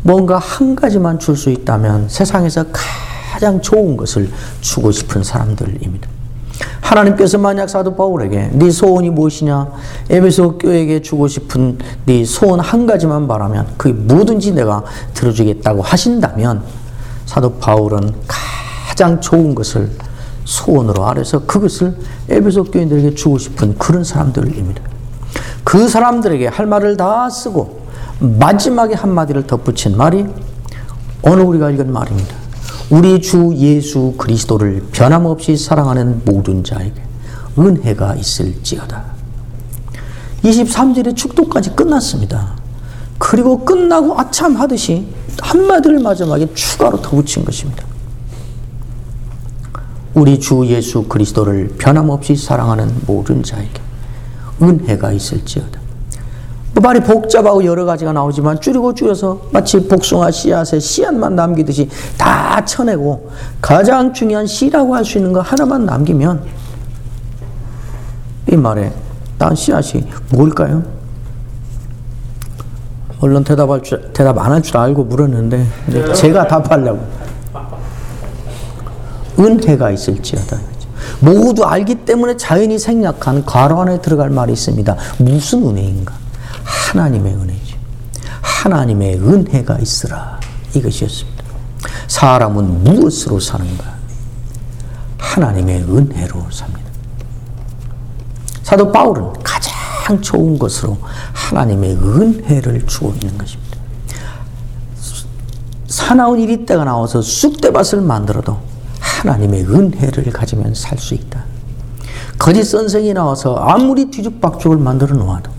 [0.03, 6.09] 뭔가 한 가지만 줄 수 있다면 세상에서 가장 좋은 것을 주고 싶은 사람들입니다.
[6.81, 9.73] 하나님께서 만약 사도 바울에게 네 소원이 무엇이냐
[10.11, 16.63] 에베소 교회에게 주고 싶은 네 소원 한 가지만 말하면 그게 뭐든지 내가 들어주겠다고 하신다면
[17.27, 18.15] 사도 바울은
[18.87, 19.91] 가장 좋은 것을
[20.45, 21.97] 소원으로 아래서 그것을
[22.29, 24.83] 에베소 교인들에게 주고 싶은 그런 사람들입니다.
[25.65, 27.85] 그 사람들에게 할 말을 다 쓰고
[28.21, 30.27] 마지막에 한마디를 덧붙인 말이
[31.23, 32.37] 오늘 우리가 읽은 말입니다.
[32.91, 37.03] 우리 주 예수 그리스도를 변함없이 사랑하는 모든 자에게
[37.59, 39.03] 은혜가 있을지어다.
[40.43, 42.57] 23절의 축도까지 끝났습니다.
[43.19, 45.07] 그리고 끝나고 아참 하듯이
[45.41, 47.94] 한마디를 마지막에 추가로 덧붙인 것입니다.
[50.15, 53.81] 우리 주 예수 그리스도를 변함없이 사랑하는 모든 자에게
[54.63, 55.81] 은혜가 있을지어다.
[56.75, 63.31] 뭐 말이 복잡하고 여러 가지가 나오지만 줄이고 줄여서 마치 복숭아 씨앗에 씨앗만 남기듯이 다 쳐내고
[63.61, 66.43] 가장 중요한 씨라고 할 수 있는 거 하나만 남기면
[68.53, 68.93] 이 말에
[69.39, 70.83] 난 씨앗이 뭘까요?
[73.21, 75.67] 얼른 대답할 줄, 대답 안 할 줄 알고 물었는데
[76.15, 77.01] 제가 답하려고.
[79.39, 80.59] 은혜가 있을지어다.
[81.21, 84.97] 모두 알기 때문에 자연히 생략한 괄호 안에 들어갈 말이 있습니다.
[85.19, 86.15] 무슨 은혜인가?
[86.65, 87.77] 하나님의 은혜죠.
[88.41, 90.41] 하나님의 은혜가 있으라.
[90.75, 91.45] 이것이었습니다.
[92.09, 93.95] 사람은 무엇으로 사는가?
[95.19, 96.81] 하나님의 은혜로 삽니다.
[98.63, 99.75] 사도 바울은 가장
[100.21, 100.99] 좋은 것으로
[101.33, 103.79] 하나님의 은혜를 주고 있는 것입니다.
[105.87, 108.59] 사나운 일이 때가 나와서 쑥대밭을 만들어도
[109.25, 111.43] 하나님의 은혜를 가지면 살 수 있다.
[112.39, 115.51] 거짓 선생이 나와서 아무리 뒤죽박죽을 만들어 놓아도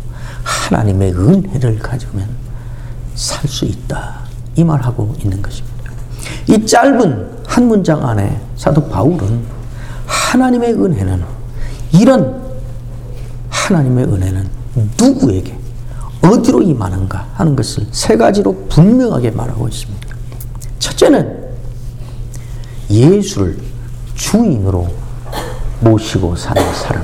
[0.43, 2.27] 하나님의 은혜를 가지면
[3.15, 4.19] 살 수 있다.
[4.55, 5.91] 이 말하고 있는 것입니다.
[6.47, 9.43] 이 짧은 한 문장 안에 사도 바울은
[10.05, 11.23] 하나님의 은혜는
[11.91, 12.41] 이런
[13.49, 14.47] 하나님의 은혜는
[14.99, 15.57] 누구에게
[16.21, 20.15] 어디로 임하는가 하는 것을 세 가지로 분명하게 말하고 있습니다.
[20.79, 21.44] 첫째는
[22.95, 23.57] 예수를
[24.15, 24.87] 주인으로
[25.81, 27.03] 모시고 사는 사람.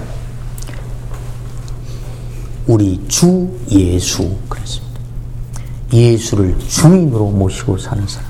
[2.66, 5.02] 우리 주 예수 그랬습니다.
[5.92, 8.30] 예수를 주인으로 모시고 사는 사람.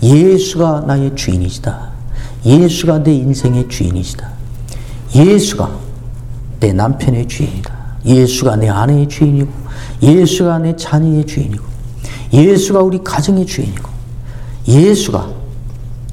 [0.00, 1.90] 예수가 나의 주인이시다.
[2.46, 4.30] 예수가 내 인생의 주인이시다.
[5.14, 5.70] 예수가
[6.60, 7.96] 내 남편의 주인이다.
[8.04, 9.50] 예수가 내 아내의 주인이고,
[10.02, 11.64] 예수가 내 자녀의 주인이고,
[12.32, 13.88] 예수가 우리 가정의 주인이고,
[14.66, 15.41] 예수가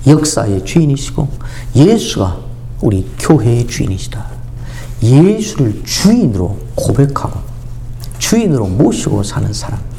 [0.07, 1.27] 역사의 주인이시고,
[1.75, 2.37] 예수가
[2.81, 4.25] 우리 교회의 주인이시다.
[5.01, 7.39] 예수를 주인으로 고백하고,
[8.17, 9.89] 주인으로 모시고 사는 사람입니다.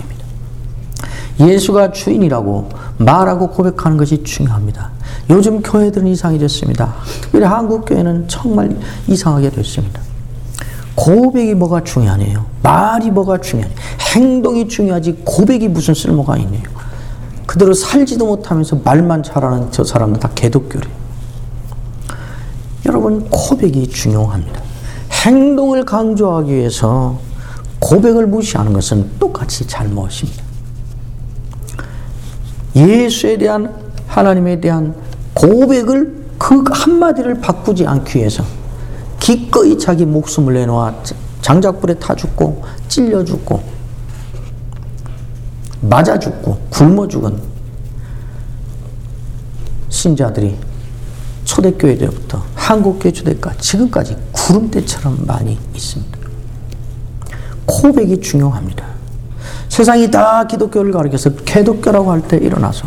[1.41, 4.91] 예수가 주인이라고 말하고 고백하는 것이 중요합니다.
[5.31, 6.95] 요즘 교회들은 이상해졌습니다.
[7.23, 8.77] 특별히 한국 교회는 정말
[9.09, 10.01] 이상하게 됐습니다.
[10.95, 12.45] 고백이 뭐가 중요하네요.
[12.63, 13.75] 말이 뭐가 중요하네.
[14.15, 16.63] 행동이 중요하지 고백이 무슨 쓸모가 있네요.
[17.51, 20.87] 그대로 살지도 못하면서 말만 잘하는 저 사람은 다 개독교래.
[22.87, 24.63] 여러분 고백이 중요합니다.
[25.27, 27.19] 행동을 강조하기 위해서
[27.81, 30.45] 고백을 무시하는 것은 똑같이 잘못입니다.
[32.77, 33.75] 예수에 대한
[34.07, 34.95] 하나님에 대한
[35.35, 38.45] 고백을 그 한마디를 바꾸지 않기 위해서
[39.19, 41.03] 기꺼이 자기 목숨을 내놓아
[41.43, 43.80] 장작불에 타 죽고 찔려 죽고
[45.81, 47.41] 맞아 죽고 굶어 죽은
[49.89, 50.57] 신자들이
[51.45, 56.19] 초대교회 때부터 한국교회 초대까 지금까지 구름대처럼 많이 있습니다.
[57.67, 58.85] 고백이 중요합니다.
[59.69, 62.87] 세상이 다 기독교를 가리켜서 개독교라고 할 때 일어나서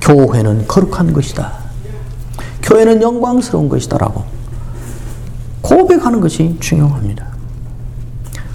[0.00, 1.52] 교회는 거룩한 것이다.
[2.62, 4.24] 교회는 영광스러운 것이다라고
[5.60, 7.26] 고백하는 것이 중요합니다.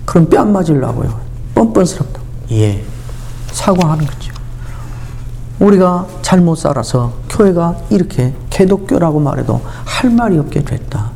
[0.06, 1.20] 그럼 뺨 맞으려고요.
[1.56, 2.22] 뻔뻔스럽다.
[2.52, 2.84] 예.
[3.52, 4.34] 사과하는 거죠.
[5.60, 11.12] 우리가 잘못 살아서 교회가 이렇게 개독교라고 말해도 할 말이 없게 됐다.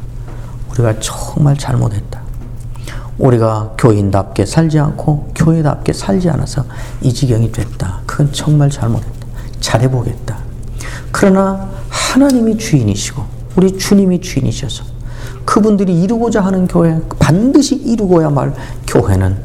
[0.71, 2.21] 우리가 정말 잘못했다.
[3.17, 6.65] 우리가 교인답게 살지 않고 교회답게 살지 않아서
[7.01, 8.01] 이 지경이 됐다.
[8.05, 9.27] 그건 정말 잘못했다.
[9.61, 10.37] 잘해보겠다.
[11.11, 13.23] 그러나 하나님이 주인이시고
[13.55, 14.83] 우리 주님이 주인이셔서
[15.45, 18.53] 그분들이 이루고자 하는 교회 반드시 이루고야 말
[18.85, 19.37] 교회는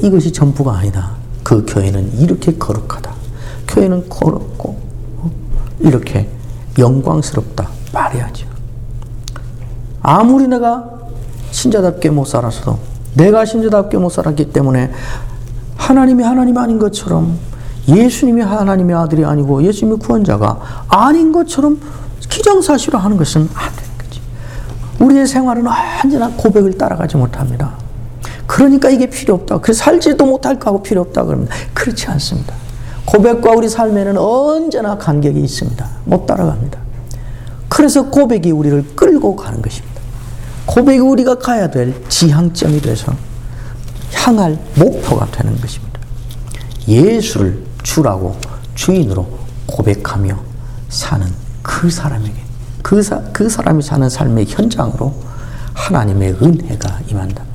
[0.00, 1.21] 이것이 전부가 아니다.
[1.52, 3.12] 그 교회는 이렇게 거룩하다.
[3.68, 4.74] 교회는 거룩고
[5.80, 6.26] 이렇게
[6.78, 8.46] 영광스럽다 말해야죠.
[10.00, 10.82] 아무리 내가
[11.50, 12.78] 신자답게 못 살았어도
[13.16, 14.92] 내가 신자답게 못 살았기 때문에
[15.76, 17.36] 하나님이 하나님 아닌 것처럼
[17.86, 21.78] 예수님이 하나님의 아들이 아니고 예수님의 구원자가 아닌 것처럼
[22.30, 24.22] 기정사실화 하는 것은 안 되는 거지.
[25.00, 25.66] 우리의 생활은
[26.02, 27.81] 언제나 고백을 따라가지 못합니다.
[28.52, 29.60] 그러니까 이게 필요 없다.
[29.60, 31.54] 그 살지도 못할까 하고 필요 없다 그럽니다.
[31.72, 32.54] 그렇지 않습니다.
[33.06, 35.88] 고백과 우리 삶에는 언제나 간격이 있습니다.
[36.04, 36.78] 못 따라갑니다.
[37.70, 40.02] 그래서 고백이 우리를 끌고 가는 것입니다.
[40.66, 43.14] 고백이 우리가 가야 될 지향점이 돼서
[44.12, 45.98] 향할 목표가 되는 것입니다.
[46.86, 48.36] 예수를 주라고
[48.74, 49.28] 주인으로
[49.64, 50.38] 고백하며
[50.90, 51.26] 사는
[51.62, 52.34] 그 사람에게
[52.82, 55.14] 그, 사, 그 사람이 사는 삶의 현장으로
[55.72, 57.51] 하나님의 은혜가 임한답니다.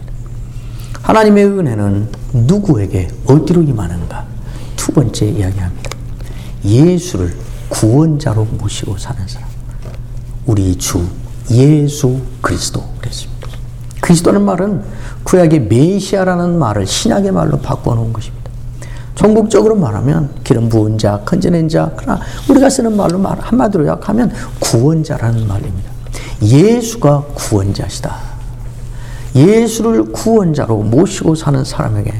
[1.07, 4.25] 하나님의 은혜는 누구에게 어디로 임하는가?
[4.75, 5.89] 두 번째 이야기합니다.
[6.65, 7.33] 예수를
[7.69, 9.47] 구원자로 모시고 사는 사람.
[10.45, 11.07] 우리 주
[11.49, 13.47] 예수 그리스도 그랬습니다.
[14.01, 14.83] 그리스도는 말은
[15.23, 18.51] 구약의 메시아라는 말을 신약의 말로 바꿔 놓은 것입니다.
[19.15, 25.47] 전국적으로 말하면 기름 부은 자, 건져낸 자, 그러나 우리가 쓰는 말로 말 한마디로 약하면 구원자라는
[25.47, 25.89] 말입니다.
[26.41, 28.26] 예수가 구원자시다.
[29.38, 32.12] 예수를 구원자로 모시고 사는 사람에게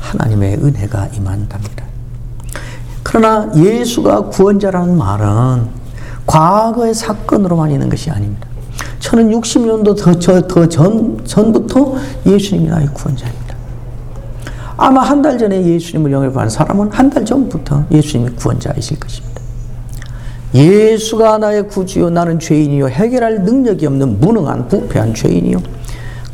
[0.00, 1.84] 하나님의 은혜가 임한답니다.
[3.02, 5.68] 그러나 예수가 구원자라는 말은
[6.26, 8.46] 과거의 사건으로만 있는 것이 아닙니다.
[8.98, 11.94] 저는 60년도 더, 저, 더 전, 전부터
[12.26, 13.46] 예수님이 나의 구원자입니다.
[14.76, 19.40] 아마 한 달 전에 예수님을 영접한 사람은 한 달 전부터 예수님이 구원자이실 것입니다.
[20.54, 25.58] 예수가 나의 구주요 나는 죄인이요 해결할 능력이 없는 무능한 부패한 죄인이요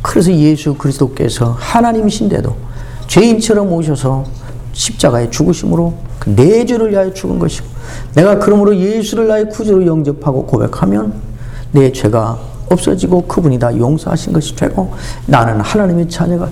[0.02, 2.54] 그래서 예수 그리스도께서 하나님이신데도
[3.06, 4.24] 죄인처럼 오셔서
[4.72, 7.66] 십자가에 죽으심으로 그내 죄를 위하여 죽은 것이고
[8.14, 11.14] 내가 그러므로 예수를 나의 구주로 영접하고 고백하면
[11.72, 12.38] 내 죄가
[12.70, 14.92] 없어지고 그분이 다 용서하신 것이 되고
[15.26, 16.48] 나는 하나님의 자녀가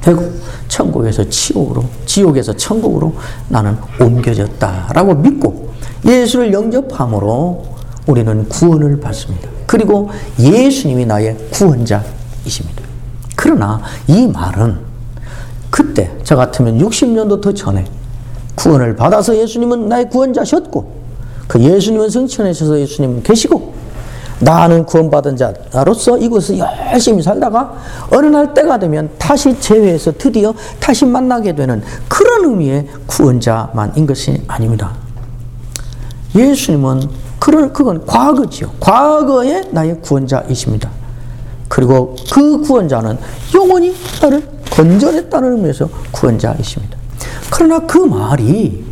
[0.00, 0.32] 되고
[0.68, 3.14] 천국에서 지옥으로 지옥에서 천국으로
[3.48, 5.70] 나는 옮겨졌다라고 믿고
[6.04, 7.64] 예수를 영접함으로
[8.06, 9.48] 우리는 구원을 받습니다.
[9.66, 12.04] 그리고 예수님이 나의 구원자
[12.44, 12.82] 이십니다.
[13.36, 14.78] 그러나 이 말은
[15.70, 17.84] 그때 저 같으면 60년도 더 전에
[18.54, 21.04] 구원을 받아서 예수님은 나의 구원자셨고
[21.48, 23.74] 그 예수님은 성천하셔서 예수님은 계시고
[24.40, 26.58] 나는 구원받은 자로서 이곳에서
[26.92, 27.74] 열심히 살다가
[28.10, 34.92] 어느 날 때가 되면 다시 재회해서 드디어 다시 만나게 되는 그런 의미의 구원자만인 것이 아닙니다.
[36.34, 37.02] 예수님은
[37.38, 38.70] 그런 그건 과거지요.
[38.80, 40.90] 과거의 나의 구원자이십니다.
[41.74, 43.18] 그리고 그 구원자는
[43.52, 46.96] 영원히 나를 건져냈다는 의미에서 구원자이십니다.
[47.50, 48.84] 그러나 그 말이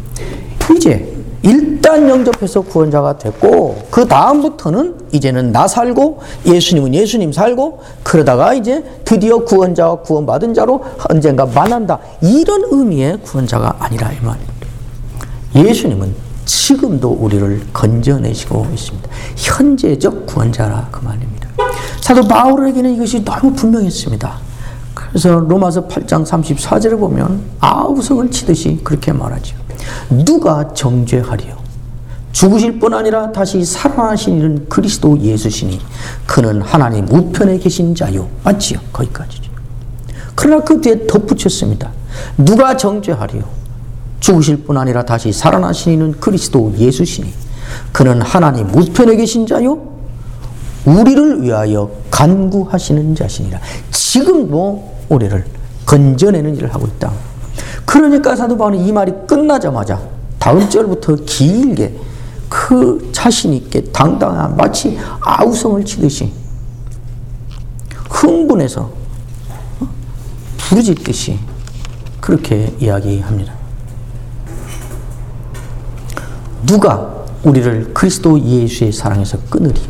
[0.77, 8.83] 이제 일단 영접해서 구원자가 됐고 그 다음부터는 이제는 나 살고 예수님은 예수님 살고 그러다가 이제
[9.05, 14.53] 드디어 구원자와 구원받은 자로 언젠가 만난다 이런 의미의 구원자가 아니라 이 말입니다.
[15.55, 16.15] 예수님은
[16.47, 19.09] 지금도 우리를 건져내시고 있습니다.
[19.37, 21.32] 현재적 구원자라 그 말입니다.
[22.03, 24.33] 사도 바울에게는 이것이 너무 분명했습니다.
[24.93, 29.57] 그래서 로마서 8장 34절에 보면 아우성을 치듯이 그렇게 말하죠.
[30.11, 31.63] 누가 정죄하리요?
[32.33, 35.81] 죽으실 뿐 아니라 다시 살아나신 이는 그리스도 예수시니
[36.27, 38.29] 그는 하나님 우편에 계신 자요.
[38.43, 38.81] 맞지요?
[38.93, 39.53] 거기까지죠.
[40.35, 41.93] 그러나 그 뒤에 덧붙였습니다.
[42.37, 43.45] 누가 정죄하리요?
[44.19, 47.33] 죽으실 뿐 아니라 다시 살아나신 이는 그리스도 예수시니
[47.93, 49.92] 그는 하나님 우편에 계신 자요.
[50.85, 53.61] 우리를 위하여 간구하시는 자신이라.
[53.91, 55.45] 지금도 우리를
[55.87, 57.13] 건져내는 일을 하고 있다.
[57.85, 60.01] 그러니까 사도 바울이 이 말이 끝나자마자
[60.39, 61.95] 다음 절부터 길게
[62.49, 66.33] 그 자신 있게 당당한 마치 아우성을 치듯이
[68.11, 68.91] 흥분해서
[70.59, 71.39] 부르짖듯이
[72.21, 73.53] 그렇게 이야기합니다.
[76.67, 79.81] 누가 우리를 그리스도 예수의 사랑에서 끊으리?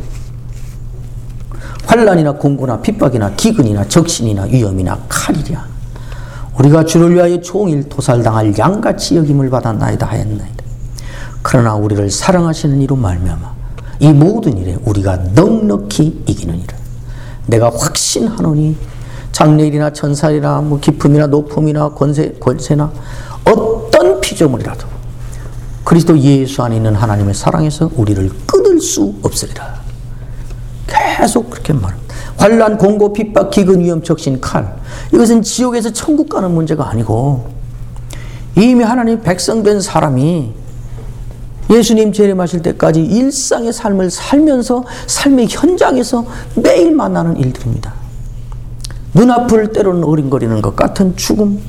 [1.87, 5.67] 환란이나 공고나 핍박이나 기근이나 적신이나 위험이나 칼이랴.
[6.59, 10.65] 우리가 주를 위하여 종일 도살당할 양같이 여김을 받았나이다 하였나이다.
[11.43, 13.53] 그러나 우리를 사랑하시는 이로 말미암아
[14.01, 16.77] 이 모든 일에 우리가 넉넉히 이기느니라.
[17.47, 18.77] 내가 확신하노니
[19.33, 22.93] 장래일이나 천살이나 뭐 기품이나 높음이나 권세, 권세나
[23.45, 24.87] 어떤 피조물이라도
[25.85, 29.82] 그리스도 예수 안에 있는 하나님의 사랑에서 우리를 끊을 수 없으리라.
[31.17, 32.15] 계속 그렇게 말합니다.
[32.37, 34.77] 환란, 공고, 핍박, 기근, 위험, 적신, 칼.
[35.13, 37.51] 이것은 지옥에서 천국 가는 문제가 아니고
[38.57, 40.53] 이미 하나님 백성 된 사람이
[41.71, 47.95] 예수님 재림하실 때까지 일상의 삶을 살면서 삶의 현장에서 매일 만나는 일들입니다.
[49.15, 51.61] 눈앞을 때로는 어린거리는 것 같은 죽음,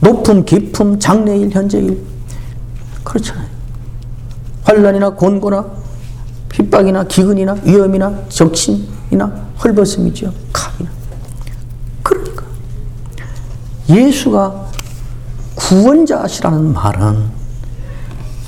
[0.00, 2.02] 높음, 깊음, 장래일, 현재일.
[3.04, 3.46] 그렇잖아요.
[4.64, 5.79] 환란이나 곤고나
[6.50, 9.32] 핍박이나 기근이나 위험이나 적신이나
[9.62, 10.32] 헐벗음이죠.
[10.52, 10.90] 칼이나.
[12.02, 12.44] 그러니까
[13.88, 14.66] 예수가
[15.54, 17.40] 구원자시라는 말은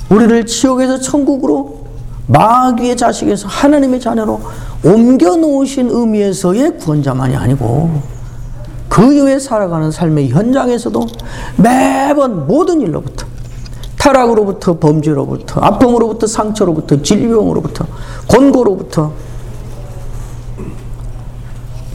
[0.09, 1.83] 우리를 지옥에서 천국으로
[2.27, 4.41] 마귀의 자식에서 하나님의 자녀로
[4.83, 8.01] 옮겨 놓으신 의미에서의 구원자만이 아니고
[8.89, 11.07] 그 이후에 살아가는 삶의 현장에서도
[11.57, 13.25] 매번 모든 일로부터
[14.03, 17.85] 타락으로부터 범죄로부터 아픔으로부터 상처로부터 질병으로부터
[18.27, 19.13] 곤고로부터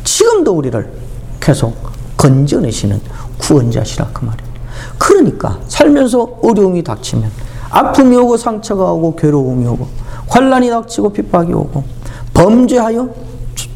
[0.04, 0.90] 지금도 우리를
[1.38, 1.76] 계속
[2.16, 2.98] 건져내시는
[3.36, 4.48] 구원자시라 그 말이에요.
[4.96, 7.30] 그러니까 살면서 어려움이 닥치면
[7.68, 9.86] 아픔이 오고 상처가 오고 괴로움이 오고
[10.28, 11.84] 환란이 닥치고 핍박이 오고
[12.32, 13.10] 범죄하여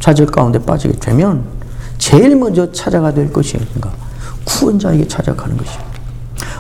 [0.01, 1.45] 좌절 가운데 빠지게 되면
[1.99, 3.93] 제일 먼저 찾아가 될 것이 뭔가
[4.47, 5.92] 구원자에게 찾아가는 것입니다.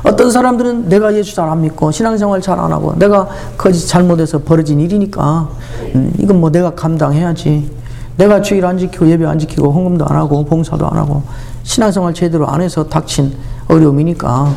[0.04, 4.80] 어떤 사람들은 내가 예수 잘 안 믿고 신앙생활 잘 안 하고 내가 거짓 잘못해서 벌어진
[4.80, 5.48] 일이니까
[5.94, 7.70] 음, 이건 뭐 내가 감당해야지.
[8.16, 11.22] 내가 주일 안 지키고 예배 안 지키고 헌금도 안 하고 봉사도 안 하고
[11.62, 13.32] 신앙생활 제대로 안 해서 닥친
[13.68, 14.52] 어려움이니까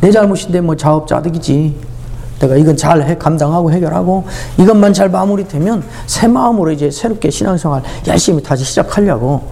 [0.00, 1.90] 내 잘못인데 뭐 자업자득이지.
[2.40, 4.24] 내가 이건 잘 해, 감당하고 해결하고
[4.58, 9.42] 이것만 잘 마무리되면 새 마음으로 이제 새롭게 신앙생활 열심히 다시 시작하려고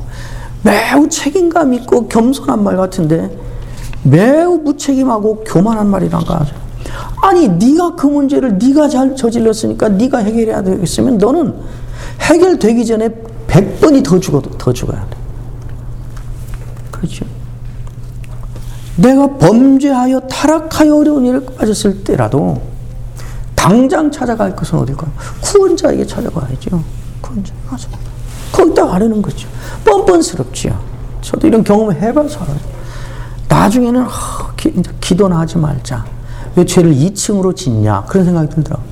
[0.63, 3.31] 매우 책임감 있고 겸손한 말 같은데
[4.03, 6.55] 매우 무책임하고 교만한 말이란가 하죠.
[7.23, 11.55] 아니 네가 그 문제를 네가 잘 저질렀으니까 네가 해결해야 되겠으면 너는
[12.21, 13.09] 해결되기 전에
[13.49, 15.17] 100번이 더 죽어도 더 죽어야 돼.
[16.91, 17.25] 그렇죠.
[18.97, 22.61] 내가 범죄하여 타락하여 어려운 일에 빠졌을 때라도
[23.55, 25.11] 당장 찾아갈 것은 어딜까요?
[25.41, 26.83] 구원자에게 찾아가야죠.
[27.21, 27.53] 구원자.
[27.71, 27.89] 맞아.
[28.53, 29.49] 거기다 가려는 거죠.
[29.85, 30.79] 뻔뻔스럽지요.
[31.21, 32.78] 저도 이런 경험을 해봐서 알아요.
[33.49, 36.05] 나중에는 아, 기, 기도나 하지 말자.
[36.57, 38.05] 왜 죄를 2층으로 짓냐?
[38.09, 38.87] 그런 생각이 들더라고요.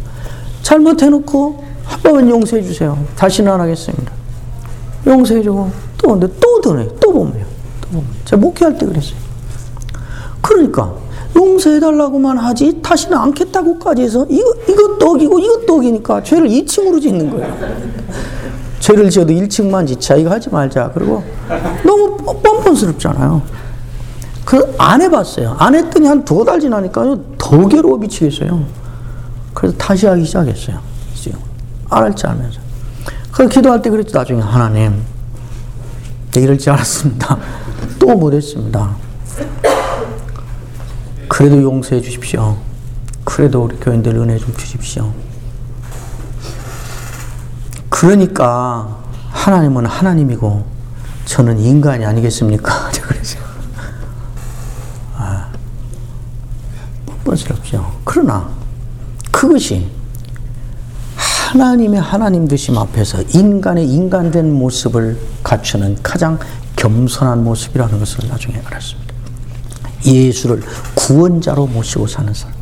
[0.62, 2.98] 잘못해놓고 한 번만 용서해 주세요.
[3.16, 4.12] 다시는 안 하겠습니다.
[5.06, 6.88] 용서해 주고 또 근데 또 드네.
[7.00, 7.44] 또 보면
[7.80, 8.06] 또 보면.
[8.24, 9.16] 제가 목회할 때 그랬어요.
[10.40, 10.92] 그러니까
[11.36, 17.54] 용서해 달라고만 하지 다시는 않겠다고까지 해서 이거 이거 떡이고 이거 떡이니까 죄를 2층으로 짓는 거예요.
[18.80, 20.90] 죄를 지어도 1층만 짓자 이거 하지 말자.
[20.94, 21.22] 그리고
[21.84, 23.42] 너무 뻔뻔스럽잖아요.
[24.46, 25.56] 그 안 해봤어요.
[25.58, 28.64] 안 했더니 한 두 달 지나니까 더 괴로워 미치겠어요.
[29.54, 30.80] 그래서 다시 하기 시작했어요.
[31.90, 32.60] 안할줄 알면서.
[33.32, 34.16] 그래서 기도할 때 그랬죠.
[34.18, 35.02] 나중에 하나님
[36.34, 37.38] 이럴 줄 알았습니다.
[37.98, 38.96] 또 못했습니다.
[41.28, 42.56] 그래도 용서해 주십시오.
[43.24, 45.12] 그래도 우리 교인들 은혜 좀 주십시오.
[47.88, 48.98] 그러니까
[49.30, 50.64] 하나님은 하나님이고
[51.24, 52.90] 저는 인간이 아니겠습니까?
[53.02, 53.38] 그러죠.
[55.16, 55.48] 아,
[57.06, 58.00] 뻔뻔스럽죠.
[58.16, 58.48] 그러나
[59.30, 59.86] 그것이
[61.16, 66.38] 하나님의 하나님 되심 앞에서 인간의 인간된 모습을 갖추는 가장
[66.76, 69.14] 겸손한 모습이라는 것을 나중에 알았습니다.
[70.06, 70.62] 예수를
[70.94, 72.56] 구원자로 모시고 사는 사람.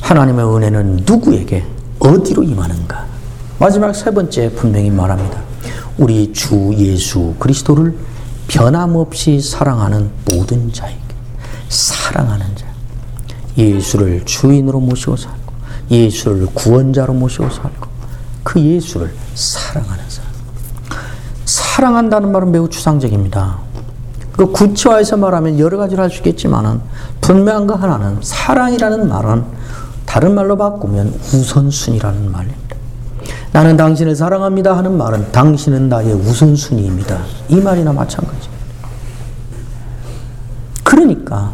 [0.00, 1.64] 하나님의 은혜는 누구에게
[2.00, 3.06] 어디로 임하는가?
[3.60, 5.40] 마지막 세 번째 분명히 말합니다.
[5.98, 7.96] 우리 주 예수 그리스도를
[8.48, 10.98] 변함없이 사랑하는 모든 자에게
[11.68, 12.65] 사랑하는 자.
[13.56, 15.52] 예수를 주인으로 모시고 살고
[15.90, 17.86] 예수를 구원자로 모시고 살고
[18.42, 20.30] 그 예수를 사랑하는 사람.
[21.44, 23.58] 사랑한다는 말은 매우 추상적입니다.
[24.36, 26.80] 그 구체화해서 말하면 여러 가지를 할 수 있겠지만은
[27.20, 29.44] 분명한 거 하나는 사랑이라는 말은
[30.04, 32.76] 다른 말로 바꾸면 우선순위라는 말입니다.
[33.52, 37.18] 나는 당신을 사랑합니다 하는 말은 당신은 나의 우선순위입니다.
[37.48, 38.52] 이 말이나 마찬가지입니다.
[40.84, 41.52] 그러니까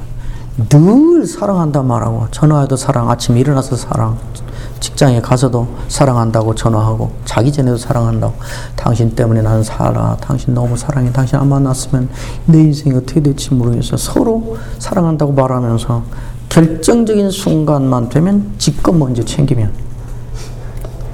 [0.69, 4.19] 늘 사랑한다 말하고 전화해도 사랑, 아침에 일어나서 사랑,
[4.81, 8.35] 직장에 가서도 사랑한다고 전화하고 자기 전에도 사랑한다고.
[8.75, 10.17] 당신 때문에 나는 살아.
[10.21, 11.11] 당신 너무 사랑해.
[11.13, 12.09] 당신 안 만났으면
[12.47, 13.97] 내 인생이 어떻게 될지 모르겠어.
[13.97, 16.03] 서로 사랑한다고 말하면서
[16.49, 19.73] 결정적인 순간만 되면 지껏 먼저 챙기면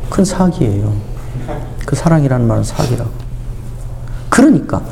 [0.09, 0.93] 큰 사기예요.
[1.87, 3.11] 그 사랑이라는 말은 사기라고.
[4.31, 4.83] 그러니까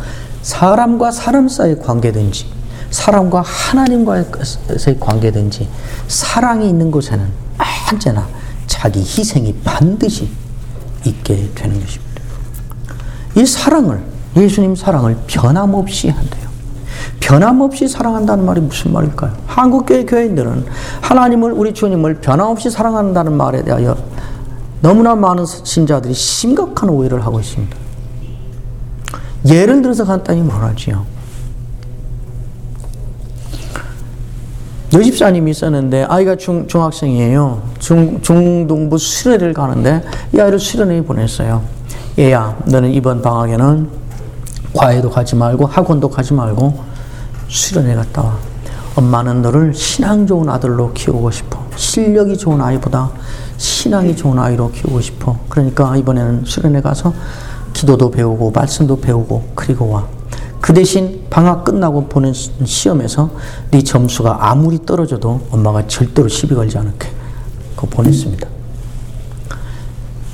[0.43, 2.56] 사람과 사람 사이의 관계든지
[2.91, 4.27] 사람과 하나님과의
[5.01, 5.69] 관계든지
[6.09, 7.27] 사랑이 있는 곳에는
[7.91, 8.27] 언제나
[8.67, 10.31] 자기 희생이 반드시
[11.05, 12.23] 있게 되는 것입니다.
[13.37, 14.03] 이 사랑을,
[14.37, 16.47] 예수님 사랑을 변함없이 한대요.
[17.21, 19.33] 변함없이 사랑한다는 말이 무슨 말일까요?
[19.47, 20.67] 한국교회 교인들은
[21.01, 23.97] 하나님을, 우리 주님을 변함없이 사랑한다는 말에 대하여
[24.81, 27.77] 너무나 많은 신자들이 심각한 오해를 하고 있습니다.
[29.47, 31.16] 예를 들어서 간단히 말하지요.
[34.93, 37.61] 여 집사님이 있었는데 아이가 중, 중학생이에요.
[37.79, 41.63] 중, 중동부 수련회를 가는데 이 아이를 수련회에 보냈어요.
[42.19, 43.89] 얘야 너는 이번 방학에는
[44.75, 46.79] 과외도 가지 말고 학원도 가지 말고
[47.49, 48.39] 수련회 갔다 와.
[48.95, 51.59] 엄마는 너를 신앙 좋은 아들로 키우고 싶어.
[51.75, 53.11] 실력이 좋은 아이보다
[53.59, 55.37] 신앙이 좋은 아이로 키우고 싶어.
[55.49, 57.13] 그러니까 이번에는 수련회 가서
[57.73, 60.07] 기도도 배우고 말씀도 배우고 그리고 와.
[60.67, 63.31] 그 대신 방학 끝나고 보는 시험에서
[63.71, 67.09] 네 점수가 아무리 떨어져도 엄마가 절대로 시비 걸지 않을게.
[67.77, 68.49] 그거 보냈습니다.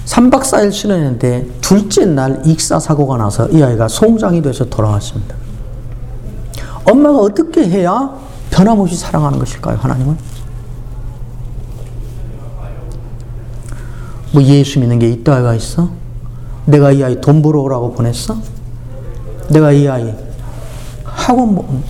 [0.06, 5.36] 3박 4일 수련했는데 둘째 날 익사 사고가 나서 이 아이가 송장이 돼서 돌아왔습니다.
[6.90, 8.18] 엄마가 어떻게 해야
[8.50, 10.16] 변함없이 사랑하는 것일까요, 하나님은?
[14.32, 15.90] 뭐 예수 믿는 게 있다가 있어?
[16.64, 18.61] 내가 이 아이 돈 벌어 오라고 보냈어?
[19.52, 20.14] 내가 이 아이
[21.04, 21.82] 학원 뭐,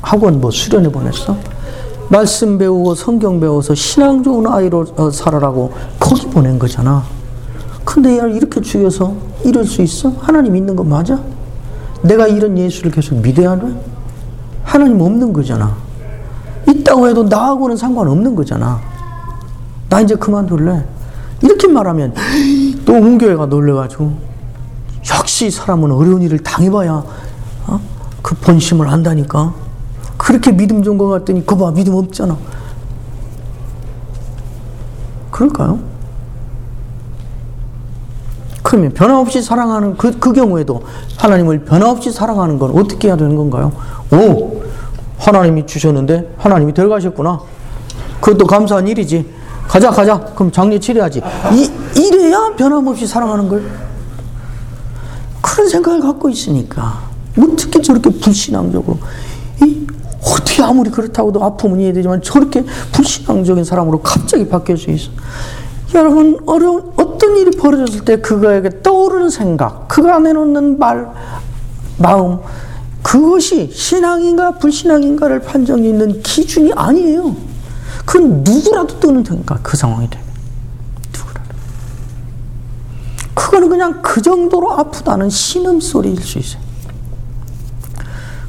[0.00, 1.36] 학원 뭐 수련해 보냈어?
[2.08, 7.04] 말씀 배우고 성경 배워서 신앙 좋은 아이로 어, 살아라고 거기 보낸 거잖아.
[7.84, 10.12] 근데 얘를 이렇게 죽여서 이럴 수 있어?
[10.20, 11.20] 하나님 있는 거 맞아?
[12.02, 13.66] 내가 이런 예수를 계속 믿어야 돼?
[14.64, 15.76] 하나님 없는 거잖아.
[16.68, 18.80] 있다고 해도 나하고는 상관없는 거잖아.
[19.88, 20.84] 나 이제 그만둘래.
[21.42, 22.14] 이렇게 말하면
[22.84, 24.31] 또 온교회가 놀래가지고
[25.32, 26.92] 역시 사람은 어려운 일을 당해봐야
[27.66, 27.80] 어?
[28.20, 29.54] 그 본심을 안다니까.
[30.18, 32.36] 그렇게 믿음 좋은 것 같더니 거봐 믿음 없잖아.
[35.30, 35.78] 그럴까요?
[38.62, 40.82] 그러면 변함없이 사랑하는 그, 그 경우에도
[41.16, 43.72] 하나님을 변함없이 사랑하는 건 어떻게 해야 되는 건가요?
[44.12, 44.62] 오,
[45.16, 47.40] 하나님이 주셨는데 하나님이 들어가셨구나.
[48.20, 49.26] 그것도 감사한 일이지.
[49.66, 50.20] 가자, 가자.
[50.34, 51.22] 그럼 장례 치료하지.
[51.52, 53.81] 이, 이래야 변함없이 사랑하는 걸.
[55.42, 57.10] 그런 생각을 갖고 있으니까.
[57.38, 58.98] 어떻게 저렇게 불신앙적으로.
[59.62, 59.86] 이,
[60.22, 65.10] 어떻게 아무리 그렇다고도 아픔은 이해되지만 저렇게 불신앙적인 사람으로 갑자기 바뀔 수 있어.
[65.94, 71.12] 여러분, 어려운, 어떤 일이 벌어졌을 때 그거에게 떠오르는 생각, 그가 내놓는 말,
[71.98, 72.38] 마음,
[73.02, 77.36] 그것이 신앙인가 불신앙인가를 판정 짓는 기준이 아니에요.
[78.06, 80.24] 그건 누구라도 뜨는 생각, 그 상황이 되면.
[81.12, 81.54] 누구라도.
[83.34, 86.62] 그거는 그냥 그 정도로 아프다는 신음소리일 수 있어요.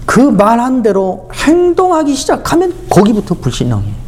[0.06, 4.04] 그 말한 대로 행동하기 시작하면 거기부터 불신앙이에요.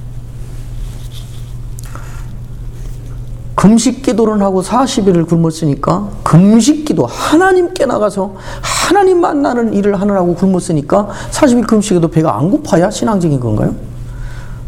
[3.55, 11.65] 금식 기도를 하고 40일을 굶었으니까 금식 기도 하나님께 나가서 하나님 만나는 일을 하느라고 굶었으니까 40일
[11.65, 13.73] 금식에도 배가 안 고파야 신앙적인 건가요?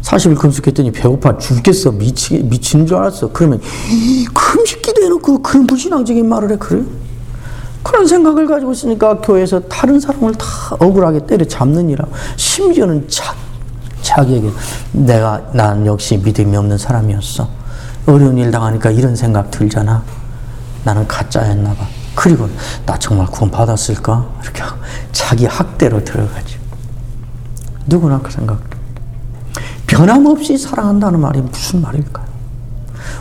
[0.08, 3.60] 40일 금식했더니 배고파 죽겠어 미치, 미치는 줄 알았어 그러면
[4.32, 6.82] 금식 기도 해놓고 그런 불신앙적인 말을 해 그래?
[7.82, 10.46] 그런 생각을 가지고 있으니까 교회에서 다른 사람을 다
[10.78, 12.06] 억울하게 때려잡느니라
[12.36, 13.34] 심지어는 자,
[14.00, 14.50] 자기에게
[14.92, 17.48] 내가 난 역시 믿음이 없는 사람이었어
[18.06, 20.02] 어려운 일 당하니까 이런 생각 들잖아.
[20.82, 21.86] 나는 가짜였나 봐.
[22.14, 22.48] 그리고
[22.86, 24.26] 나 정말 구원 받았을까?
[24.42, 24.62] 이렇게
[25.12, 26.58] 자기 학대로 들어가죠.
[27.86, 28.77] 누구나 그 생각.
[29.98, 32.24] 변함없이 사랑한다는 말이 무슨 말일까요?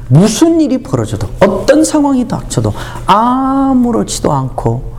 [0.10, 2.72] 무슨 일이 벌어져도 어떤 상황이 닥쳐도
[3.08, 4.94] 아무렇지도 않고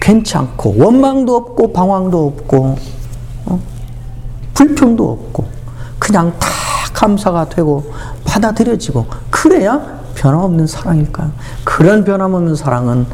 [0.00, 2.76] 괜찮고 원망도 없고 방황도 없고
[3.46, 3.60] 어?
[4.54, 5.46] 불평도 없고
[6.00, 6.48] 그냥 다
[6.92, 7.92] 감사가 되고
[8.24, 9.80] 받아들여지고 그래야
[10.16, 11.30] 변함없는 사랑일까요?
[11.62, 13.06] 그런 변함없는 사랑은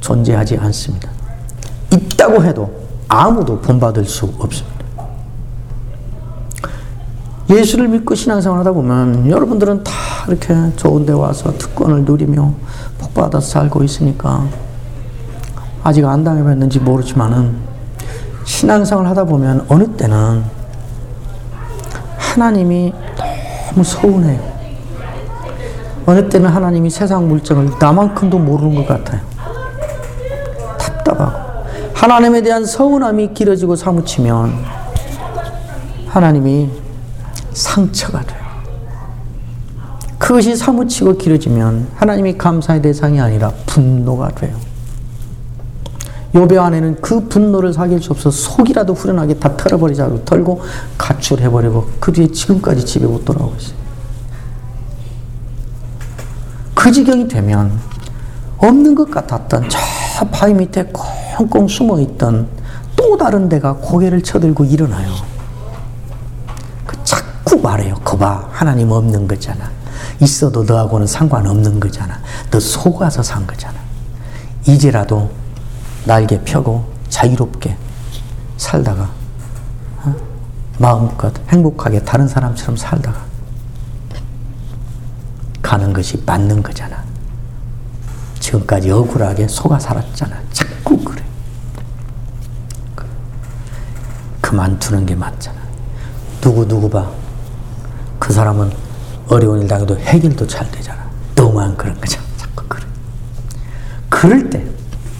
[0.00, 1.10] 존재하지 않습니다.
[1.92, 2.72] 있다고 해도
[3.08, 4.79] 아무도 본받을 수 없습니다.
[7.50, 9.92] 예수를 믿고 신앙생활 하다 보면 여러분들은 다
[10.28, 12.52] 이렇게 좋은 데 와서 특권을 누리며
[12.98, 14.46] 복받아서 살고 있으니까
[15.82, 17.56] 아직 안 당해봤는지 모르지만은
[18.44, 20.44] 신앙생활 하다 보면 어느 때는
[22.16, 22.92] 하나님이
[23.70, 24.40] 너무 서운해요.
[26.06, 29.20] 어느 때는 하나님이 세상 물정을 나만큼도 모르는 것 같아요.
[30.78, 31.50] 답답하고.
[31.94, 34.52] 하나님에 대한 서운함이 길어지고 사무치면
[36.08, 36.70] 하나님이
[37.52, 38.40] 상처가 돼요.
[40.18, 44.56] 그것이 사무치고 길어지면 하나님이 감사의 대상이 아니라 분노가 돼요.
[46.34, 50.62] 요배 안에는 그 분노를 사귈 수 없어 속이라도 후련하게 다 털어버리자고 털고
[50.96, 53.76] 가출해버리고 그 뒤에 지금까지 집에 못 돌아오고 있어요.
[56.74, 57.78] 그 지경이 되면
[58.58, 59.78] 없는 것 같았던 저
[60.30, 60.92] 바위 밑에
[61.36, 62.46] 꽁꽁 숨어 있던
[62.94, 65.10] 또 다른 데가 고개를 쳐들고 일어나요.
[67.50, 67.96] 그 자꾸 말해요.
[68.04, 69.72] 거봐 하나님 없는 거잖아.
[70.20, 72.20] 있어도 너하고는 상관없는 거잖아.
[72.48, 73.74] 너 속아서 산 거잖아.
[74.68, 75.28] 이제라도
[76.04, 77.76] 날개 펴고 자유롭게
[78.56, 79.10] 살다가
[80.04, 80.14] 어?
[80.78, 83.24] 마음껏 행복하게 다른 사람처럼 살다가
[85.60, 87.02] 가는 것이 맞는 거잖아.
[88.38, 90.36] 지금까지 억울하게 속아 살았잖아.
[90.52, 91.24] 자꾸 그래.
[94.40, 95.58] 그만두는 게 맞잖아.
[96.40, 97.19] 누구 누구 봐.
[98.20, 98.70] 그 사람은
[99.26, 101.10] 어려운 일 당해도 해결도 잘 되잖아.
[101.34, 102.22] 너만 그런 거잖아.
[102.36, 102.84] 자꾸 그래.
[104.08, 104.64] 그럴 때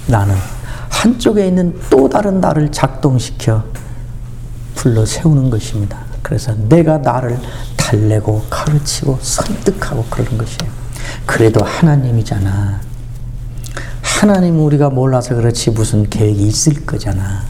[0.06, 0.36] 나는
[0.88, 3.64] 한쪽에 있는 또 다른 나를 작동시켜
[4.76, 5.98] 불러 세우는 것입니다.
[6.22, 7.40] 그래서 내가 나를
[7.76, 10.70] 달래고 가르치고 설득하고 그러는 것이에요.
[11.26, 12.80] 그래도 하나님이잖아.
[14.02, 17.42] 하나님 우리가 몰라서 그렇지 무슨 계획이 있을 거잖아.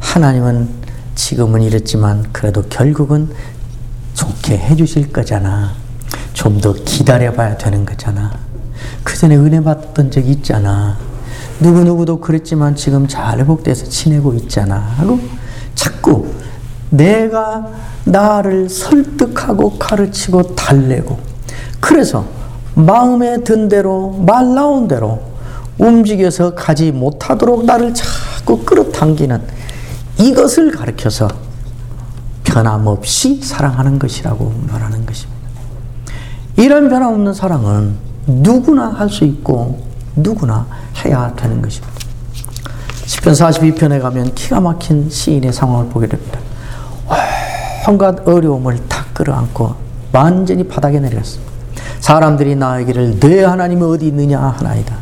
[0.00, 0.68] 하나님은
[1.14, 3.30] 지금은 이랬지만 그래도 결국은
[4.48, 5.74] 좋게 해주실 거잖아.
[6.32, 8.32] 좀 더 기다려봐야 되는 거잖아.
[9.04, 10.96] 그 전에 은혜 받던 적 있잖아.
[11.60, 14.76] 누구누구도 그랬지만 지금 잘 회복돼서 지내고 있잖아.
[14.96, 15.20] 하고
[15.74, 16.26] 자꾸
[16.90, 17.66] 내가
[18.04, 21.18] 나를 설득하고 가르치고 달래고
[21.80, 22.24] 그래서
[22.74, 25.20] 마음에 든 대로 말 나온 대로
[25.76, 29.42] 움직여서 가지 못하도록 나를 자꾸 끌어당기는
[30.18, 31.47] 이것을 가르쳐서
[32.58, 35.38] 변함없이 사랑하는 것이라고 말하는 것입니다.
[36.56, 37.94] 이런 변함없는 사랑은
[38.26, 39.86] 누구나 할 수 있고
[40.16, 40.66] 누구나
[41.04, 41.94] 해야 되는 것입니다.
[43.06, 46.40] 10편 42편에 가면 기가 막힌 시인의 상황을 보게 됩니다.
[47.88, 49.74] 온갖 어려움을 다 끌어안고
[50.12, 51.52] 완전히 바닥에 내렸습니다.
[52.00, 54.96] 사람들이 나에게를 내 하나님이 어디 있느냐 하나이다.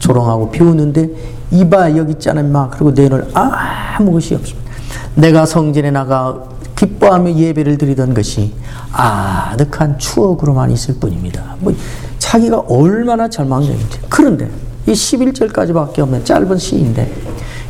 [0.00, 1.08] 조롱하고 비웃는데
[1.52, 4.72] 이봐 여기 있잖아 마 그리고 너희는 아무 것이 없습니다.
[5.14, 6.51] 내가 성전에 나가
[6.82, 8.52] 기뻐하며 예배를 드리던 것이
[8.90, 11.54] 아득한 추억으로만 있을 뿐입니다.
[11.60, 11.72] 뭐
[12.18, 14.00] 자기가 얼마나 절망적인지.
[14.08, 14.50] 그런데
[14.86, 17.14] 이 11절까지밖에 없는 짧은 시인데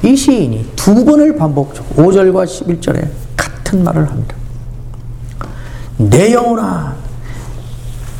[0.03, 3.07] 이 시인이 두 번을 반복적으로 5절과 11절에
[3.37, 4.35] 같은 말을 합니다.
[5.99, 6.97] 내 영혼아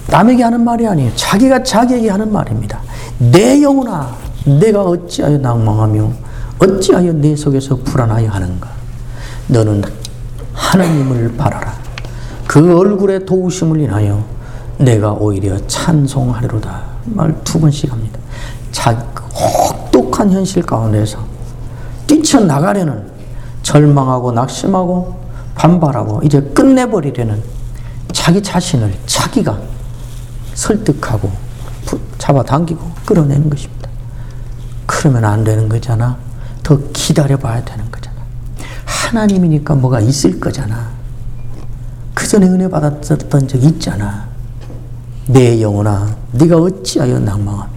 [0.09, 1.11] 남에게 하는 말이 아니에요.
[1.17, 2.83] 자기가 자기에게 하는 말입니다.
[3.19, 4.15] 내 영혼아,
[4.61, 6.13] 내가 어찌하여 낭망하며
[6.59, 8.69] 어찌하여 내 속에서 불안하여 하는가?
[9.49, 9.83] 너는
[10.55, 11.75] 하나님을 바라라.
[12.47, 14.25] 그 얼굴의 도우심을 인하여
[14.79, 16.83] 내가 오히려 찬송하리로다.
[17.05, 18.19] 말 두 번씩 합니다.
[18.71, 21.19] 자, 혹독한 현실 가운데서
[22.07, 23.11] 뛰쳐나가려는
[23.63, 25.21] 절망하고 낙심하고
[25.55, 27.43] 반발하고 이제 끝내버리려는
[28.13, 29.59] 자기 자신을 자기가
[30.55, 31.31] 설득하고
[32.19, 33.89] 잡아당기고 끌어내는 것입니다.
[34.87, 36.17] 그러면 안 되는 거잖아.
[36.63, 38.12] 더 기다려봐야 되는 거잖아.
[39.07, 40.91] 하나님이니까 뭐가 있을 거잖아.
[42.15, 44.29] 그 전에 은혜 받았던 적 있잖아.
[45.27, 47.73] 내 영혼아, 네가 어찌하여 낭망하며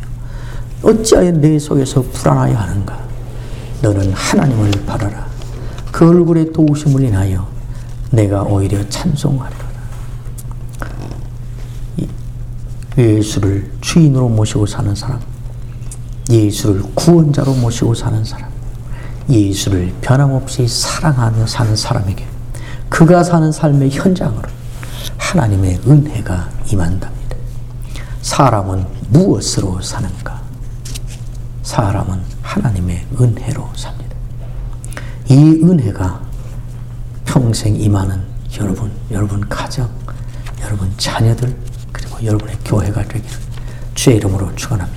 [0.83, 2.99] 어찌하여 내 속에서 불안하여 하는가?
[3.81, 5.25] 너는 하나님을 바라라.
[5.91, 7.47] 그 얼굴의 도우심을 인하여
[8.11, 9.65] 내가 오히려 찬송하리로다.
[12.97, 15.19] 예수를 주인으로 모시고 사는 사람,
[16.29, 18.49] 예수를 구원자로 모시고 사는 사람,
[19.29, 22.25] 예수를 변함없이 사랑하며 사는 사람에게
[22.89, 24.47] 그가 사는 삶의 현장으로
[25.17, 27.35] 하나님의 은혜가 임한답니다.
[28.21, 30.41] 사람은 무엇으로 사는가?
[31.63, 34.15] 사람은 하나님의 은혜로 삽니다.
[35.29, 36.21] 이 은혜가
[37.25, 38.21] 평생 임하는
[38.59, 39.89] 여러분, 여러분 가정,
[40.61, 41.55] 여러분 자녀들,
[41.91, 43.37] 그리고 여러분의 교회가 되기를
[43.93, 44.85] 주의 이름으로 축원합니다.